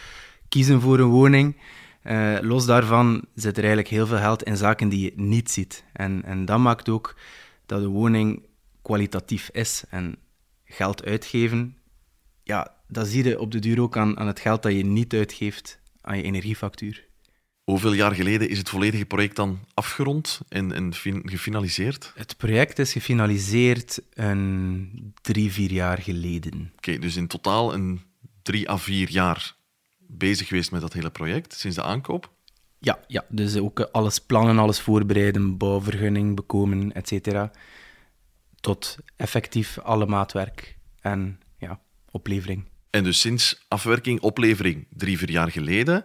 kiezen 0.50 0.82
voor 0.82 1.00
een 1.00 1.10
woning. 1.10 1.56
Uh, 2.04 2.38
los 2.42 2.66
daarvan 2.66 3.26
zit 3.36 3.58
er 3.58 3.64
eigenlijk 3.64 3.94
heel 3.94 4.08
veel 4.08 4.18
geld 4.18 4.44
in 4.44 4.58
zaken 4.58 4.90
die 4.90 5.00
je 5.04 5.12
niet 5.16 5.52
ziet. 5.52 5.84
En, 5.94 6.24
en 6.24 6.46
dat 6.46 6.60
maakt 6.60 6.90
ook 6.90 7.16
dat 7.66 7.82
de 7.82 7.88
woning 7.88 8.46
kwalitatief 8.82 9.50
is. 9.50 9.84
En 9.90 10.16
geld 10.66 11.06
uitgeven, 11.06 11.78
ja, 12.44 12.76
dat 12.88 13.08
zie 13.08 13.24
je 13.24 13.40
op 13.40 13.52
de 13.52 13.60
duur 13.60 13.82
ook 13.82 13.98
aan 13.98 14.28
het 14.28 14.40
geld 14.40 14.64
dat 14.64 14.72
je 14.72 14.86
niet 14.86 15.14
uitgeeft 15.14 15.80
aan 16.02 16.18
je 16.18 16.24
energiefactuur. 16.24 17.10
Hoeveel 17.72 17.94
jaar 17.94 18.16
geleden 18.16 18.50
is 18.50 18.58
het 18.58 18.70
volledige 18.70 19.06
project 19.06 19.36
dan 19.36 19.60
afgerond 19.74 20.42
en, 20.50 20.72
en 20.72 20.94
gefinaliseerd? 21.26 22.12
Het 22.16 22.38
project 22.38 22.80
is 22.80 22.92
gefinaliseerd 22.92 24.02
een 24.14 25.14
drie, 25.22 25.52
vier 25.52 25.72
jaar 25.72 26.02
geleden. 26.02 26.54
Oké, 26.54 26.90
okay, 26.90 27.00
dus 27.00 27.16
in 27.16 27.28
totaal 27.28 27.74
een 27.74 28.02
drie 28.42 28.70
à 28.70 28.78
vier 28.78 29.10
jaar 29.10 29.56
bezig 29.98 30.48
geweest 30.48 30.72
met 30.72 30.82
dat 30.82 30.94
hele 30.94 31.10
project, 31.10 31.54
sinds 31.54 31.76
de 31.76 31.84
aankoop? 31.84 32.32
Ja, 32.80 33.00
ja 33.08 33.26
dus 33.30 33.58
ook 33.58 33.80
alles 33.80 34.20
plannen, 34.20 34.60
alles 34.60 34.80
voorbereiden, 34.80 35.58
bouwvergunning 35.58 36.36
bekomen, 36.36 36.94
et 36.94 37.08
cetera. 37.08 37.52
Tot 38.60 38.98
effectief 39.16 39.78
alle 39.78 40.06
maatwerk 40.06 40.78
en 41.02 41.40
ja, 41.58 41.80
oplevering. 42.10 42.66
En 42.90 43.04
dus 43.04 43.20
sinds 43.20 43.66
afwerking, 43.68 44.20
oplevering, 44.22 44.88
drie, 44.90 45.18
vier 45.18 45.32
jaar 45.32 45.52
geleden 45.52 46.04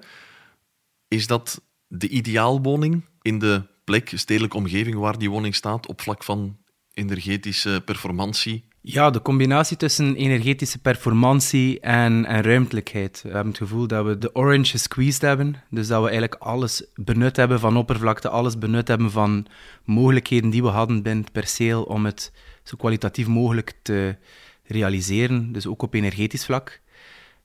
is 1.09 1.27
dat 1.27 1.62
de 1.87 2.09
ideaalwoning 2.09 3.05
in 3.23 3.38
de 3.38 3.62
plek, 3.85 4.12
stedelijke 4.14 4.57
omgeving 4.57 4.97
waar 4.97 5.19
die 5.19 5.31
woning 5.31 5.55
staat, 5.55 5.87
op 5.87 6.01
vlak 6.01 6.25
van 6.25 6.57
energetische 6.92 7.83
performantie? 7.85 8.69
Ja, 8.81 9.11
de 9.11 9.23
combinatie 9.23 9.77
tussen 9.77 10.16
energetische 10.16 10.79
performantie 10.79 11.81
en, 11.81 12.25
en 12.25 12.42
ruimtelijkheid. 12.42 13.21
We 13.23 13.29
hebben 13.29 13.49
het 13.49 13.57
gevoel 13.57 13.87
dat 13.87 14.07
we 14.07 14.19
de 14.19 14.35
orange 14.35 14.71
gesqueezed 14.71 15.23
hebben. 15.23 15.62
Dus 15.71 15.87
dat 15.87 15.99
we 15.99 16.09
eigenlijk 16.09 16.42
alles 16.42 16.87
benut 16.95 17.37
hebben 17.37 17.61
van 17.61 17.77
oppervlakte, 17.77 18.29
alles 18.29 18.59
benut 18.59 18.88
hebben 18.88 19.11
van 19.11 19.47
mogelijkheden 19.85 20.51
die 20.51 20.62
we 20.62 20.69
hadden 20.69 21.03
binnen 21.03 21.25
het 21.25 21.33
perceel 21.33 21.83
om 21.83 22.05
het 22.05 22.33
zo 22.62 22.77
kwalitatief 22.77 23.27
mogelijk 23.27 23.73
te 23.83 24.16
realiseren. 24.62 25.53
Dus 25.53 25.66
ook 25.66 25.83
op 25.83 25.95
energetisch 25.95 26.45
vlak. 26.45 26.81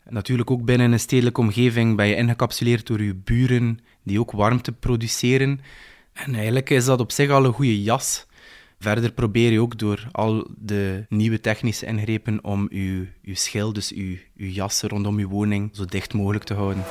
Natuurlijk 0.09 0.51
ook 0.51 0.65
binnen 0.65 0.91
een 0.91 0.99
stedelijke 0.99 1.41
omgeving 1.41 1.95
ben 1.95 2.07
je 2.07 2.15
ingecapsuleerd 2.15 2.87
door 2.87 3.01
je 3.01 3.15
buren 3.15 3.79
die 4.03 4.19
ook 4.19 4.31
warmte 4.31 4.71
produceren. 4.71 5.59
En 6.13 6.35
eigenlijk 6.35 6.69
is 6.69 6.85
dat 6.85 6.99
op 6.99 7.11
zich 7.11 7.29
al 7.29 7.45
een 7.45 7.53
goede 7.53 7.81
jas 7.81 8.25
Verder 8.81 9.11
probeer 9.11 9.51
je 9.51 9.61
ook 9.61 9.77
door 9.77 10.07
al 10.11 10.47
de 10.57 11.05
nieuwe 11.09 11.39
technische 11.39 11.85
ingrepen 11.85 12.43
om 12.43 12.67
je, 12.71 13.07
je 13.21 13.35
schil, 13.35 13.73
dus 13.73 13.89
je, 13.89 14.19
je 14.35 14.51
jas 14.51 14.81
rondom 14.81 15.19
je 15.19 15.27
woning, 15.27 15.69
zo 15.73 15.85
dicht 15.85 16.13
mogelijk 16.13 16.43
te 16.43 16.53
houden. 16.53 16.83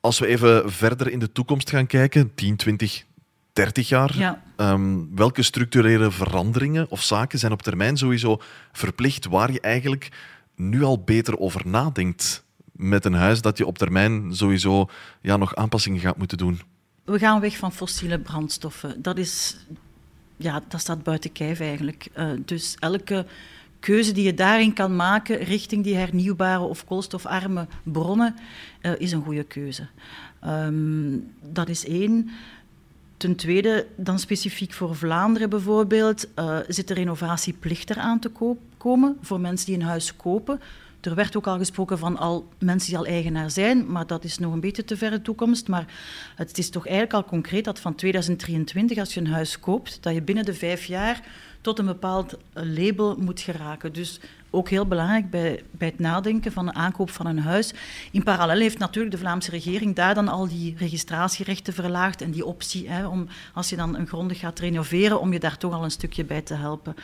Als 0.00 0.18
we 0.18 0.26
even 0.26 0.72
verder 0.72 1.10
in 1.10 1.18
de 1.18 1.32
toekomst 1.32 1.70
gaan 1.70 1.86
kijken, 1.86 2.34
10, 2.34 2.56
20, 2.56 3.04
30 3.60 3.88
jaar, 3.88 4.18
Ja. 4.18 4.42
ehm, 4.56 4.98
welke 5.14 5.42
structurele 5.42 6.10
veranderingen 6.10 6.86
of 6.90 7.02
zaken 7.02 7.38
zijn 7.38 7.52
op 7.52 7.62
termijn 7.62 7.96
sowieso 7.96 8.40
verplicht 8.72 9.26
waar 9.26 9.52
je 9.52 9.60
eigenlijk 9.60 10.08
nu 10.56 10.82
al 10.82 11.02
beter 11.04 11.38
over 11.38 11.62
nadenkt 11.66 12.44
met 12.72 13.04
een 13.04 13.14
huis 13.14 13.40
dat 13.40 13.58
je 13.58 13.66
op 13.66 13.78
termijn 13.78 14.36
sowieso 14.36 14.88
ja, 15.20 15.36
nog 15.36 15.54
aanpassingen 15.54 16.00
gaat 16.00 16.16
moeten 16.16 16.38
doen? 16.38 16.60
We 17.04 17.18
gaan 17.18 17.40
weg 17.40 17.56
van 17.56 17.72
fossiele 17.72 18.18
brandstoffen. 18.18 19.02
Dat, 19.02 19.18
is, 19.18 19.56
ja, 20.36 20.62
dat 20.68 20.80
staat 20.80 21.02
buiten 21.02 21.32
kijf 21.32 21.60
eigenlijk. 21.60 22.08
Eh, 22.12 22.28
dus 22.44 22.76
elke 22.78 23.26
keuze 23.80 24.12
die 24.12 24.24
je 24.24 24.34
daarin 24.34 24.72
kan 24.72 24.96
maken 24.96 25.36
richting 25.38 25.84
die 25.84 25.96
hernieuwbare 25.96 26.62
of 26.64 26.84
koolstofarme 26.84 27.66
bronnen 27.82 28.34
eh, 28.80 28.92
is 28.98 29.12
een 29.12 29.22
goede 29.22 29.44
keuze. 29.44 29.88
Ehm, 30.40 31.16
dat 31.42 31.68
is 31.68 31.86
één. 31.86 32.30
Ten 33.20 33.36
tweede, 33.36 33.86
dan 33.96 34.18
specifiek 34.18 34.72
voor 34.72 34.96
Vlaanderen 34.96 35.50
bijvoorbeeld, 35.50 36.34
eh, 36.34 36.58
zit 36.68 36.88
de 36.88 36.94
renovatieplicht 36.94 37.90
eraan 37.90 38.18
te 38.18 38.30
komen 38.76 39.16
voor 39.20 39.40
mensen 39.40 39.66
die 39.66 39.74
een 39.74 39.82
huis 39.82 40.16
kopen. 40.16 40.60
Er 41.00 41.14
werd 41.14 41.36
ook 41.36 41.46
al 41.46 41.58
gesproken 41.58 41.98
van 41.98 42.16
al 42.16 42.48
mensen 42.58 42.88
die 42.88 42.98
al 42.98 43.06
eigenaar 43.06 43.50
zijn, 43.50 43.90
maar 43.92 44.06
dat 44.06 44.24
is 44.24 44.38
nog 44.38 44.52
een 44.52 44.60
beetje 44.60 44.84
te 44.84 44.96
verre 44.96 45.22
toekomst. 45.22 45.68
Maar 45.68 45.86
het 46.34 46.58
is 46.58 46.70
toch 46.70 46.86
eigenlijk 46.86 47.14
al 47.16 47.24
concreet 47.24 47.64
dat 47.64 47.80
van 47.80 47.94
2023, 47.94 48.98
als 48.98 49.14
je 49.14 49.20
een 49.20 49.26
huis 49.26 49.60
koopt, 49.60 49.98
dat 50.00 50.14
je 50.14 50.22
binnen 50.22 50.44
de 50.44 50.54
vijf 50.54 50.84
jaar 50.84 51.22
tot 51.60 51.78
een 51.78 51.86
bepaald 51.86 52.36
label 52.52 53.16
moet 53.18 53.40
geraken. 53.40 53.92
Dus 53.92 54.20
ook 54.50 54.68
heel 54.68 54.86
belangrijk 54.86 55.30
bij, 55.30 55.62
bij 55.70 55.88
het 55.88 55.98
nadenken 55.98 56.52
van 56.52 56.66
de 56.66 56.72
aankoop 56.72 57.10
van 57.10 57.26
een 57.26 57.38
huis. 57.38 57.74
In 58.10 58.22
parallel 58.22 58.58
heeft 58.58 58.78
natuurlijk 58.78 59.14
de 59.14 59.20
Vlaamse 59.20 59.50
regering 59.50 59.94
daar 59.94 60.14
dan 60.14 60.28
al 60.28 60.48
die 60.48 60.74
registratierechten 60.78 61.72
verlaagd 61.72 62.22
en 62.22 62.30
die 62.30 62.44
optie 62.44 62.88
hè, 62.88 63.06
om, 63.06 63.26
als 63.54 63.68
je 63.68 63.76
dan 63.76 63.96
een 63.96 64.06
grondig 64.06 64.38
gaat 64.38 64.58
renoveren, 64.58 65.20
om 65.20 65.32
je 65.32 65.40
daar 65.40 65.56
toch 65.56 65.72
al 65.72 65.84
een 65.84 65.90
stukje 65.90 66.24
bij 66.24 66.42
te 66.42 66.54
helpen. 66.54 66.94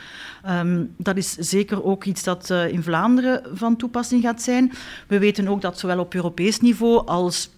Ehm, 0.43 0.85
dat 0.97 1.17
is 1.17 1.33
zeker 1.33 1.85
ook 1.85 2.05
iets 2.05 2.23
dat 2.23 2.51
eh, 2.51 2.69
in 2.69 2.83
Vlaanderen 2.83 3.43
van 3.53 3.77
toepassing 3.77 4.23
gaat 4.23 4.43
zijn. 4.43 4.73
We 5.07 5.19
weten 5.19 5.49
ook 5.49 5.61
dat 5.61 5.79
zowel 5.79 5.99
op 5.99 6.15
Europees 6.15 6.61
niveau 6.61 7.07
als 7.07 7.51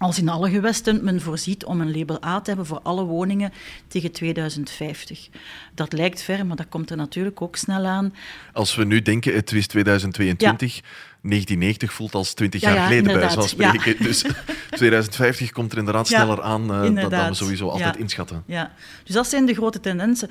als 0.00 0.18
in 0.18 0.28
alle 0.28 0.50
gewesten 0.50 1.04
men 1.04 1.20
voorziet 1.20 1.64
om 1.64 1.80
een 1.80 1.96
label 1.98 2.24
A 2.24 2.40
te 2.40 2.48
hebben 2.48 2.66
voor 2.66 2.80
alle 2.82 3.04
woningen 3.04 3.52
tegen 3.88 4.12
2050. 4.12 5.28
Dat 5.74 5.92
lijkt 5.92 6.22
ver, 6.22 6.46
maar 6.46 6.56
dat 6.56 6.68
komt 6.68 6.90
er 6.90 6.96
natuurlijk 6.96 7.42
ook 7.42 7.56
snel 7.56 7.86
aan. 7.86 8.14
Als 8.52 8.74
we 8.74 8.84
nu 8.84 9.02
denken, 9.02 9.34
het 9.34 9.52
is 9.52 9.66
2022, 9.66 10.80
1990 11.22 11.92
voelt 11.92 12.14
als 12.14 12.32
20 12.34 12.60
Ja, 12.60 12.68
jaar 12.68 12.76
ja, 12.78 12.84
geleden 12.86 13.20
bij 13.20 13.30
zo'n 13.30 13.48
spreken. 13.48 14.02
Dus 14.02 14.24
2050 14.70 15.50
komt 15.50 15.72
er 15.72 15.78
inderdaad 15.78 16.06
sneller 16.06 16.42
aan 16.42 16.62
eh, 16.62 17.08
dan, 17.08 17.28
we 17.28 17.34
sowieso 17.34 17.68
altijd 17.68 17.96
inschatten. 17.96 18.42
Ja, 18.46 18.72
dus 19.04 19.14
dat 19.14 19.26
zijn 19.26 19.46
de 19.46 19.54
grote 19.54 19.80
tendensen. 19.80 20.28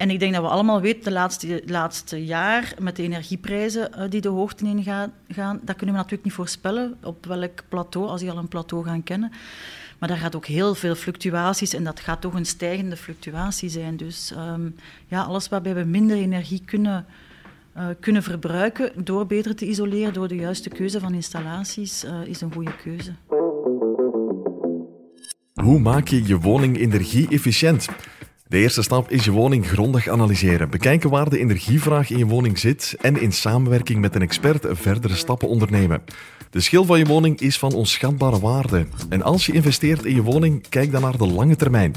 En 0.00 0.10
ik 0.10 0.18
denk 0.18 0.34
dat 0.34 0.42
we 0.42 0.48
allemaal 0.48 0.80
weten, 0.80 1.04
de 1.04 1.10
laatste, 1.10 1.62
laatste 1.66 2.24
jaar 2.24 2.74
met 2.78 2.96
de 2.96 3.02
energieprijzen 3.02 3.92
eh, 3.92 4.10
die 4.10 4.20
de 4.20 4.28
hoogte 4.28 4.64
in 4.64 4.82
gaan, 4.82 5.60
dat 5.62 5.76
kunnen 5.76 5.94
we 5.94 6.00
natuurlijk 6.00 6.24
niet 6.24 6.32
voorspellen 6.32 6.96
op 7.02 7.26
welk 7.26 7.62
plateau, 7.68 8.08
als 8.08 8.20
die 8.20 8.30
al 8.30 8.38
een 8.38 8.48
plateau 8.48 8.84
gaan 8.84 9.02
kennen. 9.02 9.32
Maar 9.98 10.08
daar 10.08 10.18
gaat 10.18 10.36
ook 10.36 10.46
heel 10.46 10.74
veel 10.74 10.94
fluctuaties 10.94 11.74
en 11.74 11.84
dat 11.84 12.00
gaat 12.00 12.20
toch 12.20 12.34
een 12.34 12.46
stijgende 12.46 12.96
fluctuatie 12.96 13.68
zijn. 13.68 13.96
Dus 13.96 14.32
ehm, 14.32 14.68
ja, 15.06 15.22
alles 15.22 15.48
waarbij 15.48 15.74
we 15.74 15.84
minder 15.84 16.16
energie 16.16 16.62
kunnen, 16.64 17.06
eh, 17.72 17.86
kunnen 18.00 18.22
verbruiken 18.22 19.04
door 19.04 19.26
beter 19.26 19.54
te 19.54 19.66
isoleren, 19.66 20.12
door 20.12 20.28
de 20.28 20.36
juiste 20.36 20.68
keuze 20.68 21.00
van 21.00 21.14
installaties, 21.14 22.04
eh, 22.04 22.20
is 22.24 22.40
een 22.40 22.52
goede 22.52 22.76
keuze. 22.82 23.12
Hoe 25.54 25.78
maak 25.78 26.08
je 26.08 26.26
je 26.26 26.38
woning 26.38 26.78
energie-efficiënt? 26.78 27.88
De 28.50 28.58
eerste 28.58 28.82
stap 28.82 29.10
is 29.10 29.24
je 29.24 29.30
woning 29.30 29.68
grondig 29.68 30.08
analyseren. 30.08 30.70
Bekijken 30.70 31.10
waar 31.10 31.30
de 31.30 31.38
energievraag 31.38 32.10
in 32.10 32.18
je 32.18 32.26
woning 32.26 32.58
zit 32.58 32.96
en 33.00 33.20
in 33.20 33.32
samenwerking 33.32 34.00
met 34.00 34.14
een 34.14 34.22
expert 34.22 34.66
verdere 34.70 35.14
stappen 35.14 35.48
ondernemen. 35.48 36.02
De 36.50 36.60
schil 36.60 36.84
van 36.84 36.98
je 36.98 37.04
woning 37.04 37.40
is 37.40 37.58
van 37.58 37.72
onschatbare 37.72 38.40
waarde. 38.40 38.86
En 39.08 39.22
als 39.22 39.46
je 39.46 39.52
investeert 39.52 40.04
in 40.04 40.14
je 40.14 40.22
woning, 40.22 40.68
kijk 40.68 40.92
dan 40.92 41.00
naar 41.00 41.16
de 41.16 41.26
lange 41.26 41.56
termijn. 41.56 41.94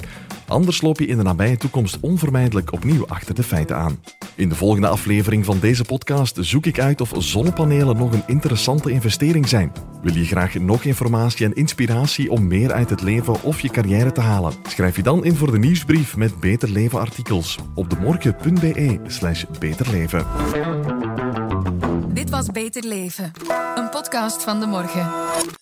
Anders 0.53 0.81
loop 0.81 0.99
je 0.99 1.05
in 1.05 1.17
de 1.17 1.23
nabije 1.23 1.57
toekomst 1.57 1.97
onvermijdelijk 1.99 2.73
opnieuw 2.73 3.07
achter 3.07 3.35
de 3.35 3.43
feiten 3.43 3.75
aan. 3.75 3.99
In 4.35 4.49
de 4.49 4.55
volgende 4.55 4.87
aflevering 4.87 5.45
van 5.45 5.59
deze 5.59 5.83
podcast 5.83 6.37
zoek 6.39 6.65
ik 6.65 6.79
uit 6.79 7.01
of 7.01 7.11
zonnepanelen 7.17 7.97
nog 7.97 8.13
een 8.13 8.23
interessante 8.27 8.91
investering 8.91 9.47
zijn. 9.47 9.71
Wil 10.01 10.13
je 10.13 10.25
graag 10.25 10.53
nog 10.53 10.83
informatie 10.83 11.45
en 11.45 11.53
inspiratie 11.53 12.31
om 12.31 12.47
meer 12.47 12.73
uit 12.73 12.89
het 12.89 13.01
leven 13.01 13.43
of 13.43 13.59
je 13.59 13.69
carrière 13.69 14.11
te 14.11 14.21
halen? 14.21 14.53
Schrijf 14.67 14.95
je 14.95 15.03
dan 15.03 15.25
in 15.25 15.35
voor 15.35 15.51
de 15.51 15.59
nieuwsbrief 15.59 16.15
met 16.15 16.39
Beter 16.39 16.69
Leven 16.69 16.99
artikels 16.99 17.57
op 17.75 17.89
demorgen.be 17.89 18.99
slash 19.07 19.43
beterleven. 19.59 20.25
Dit 22.13 22.29
was 22.29 22.47
Beter 22.47 22.83
Leven, 22.85 23.31
een 23.75 23.89
podcast 23.89 24.43
van 24.43 24.59
de 24.59 24.65
morgen. 24.65 25.61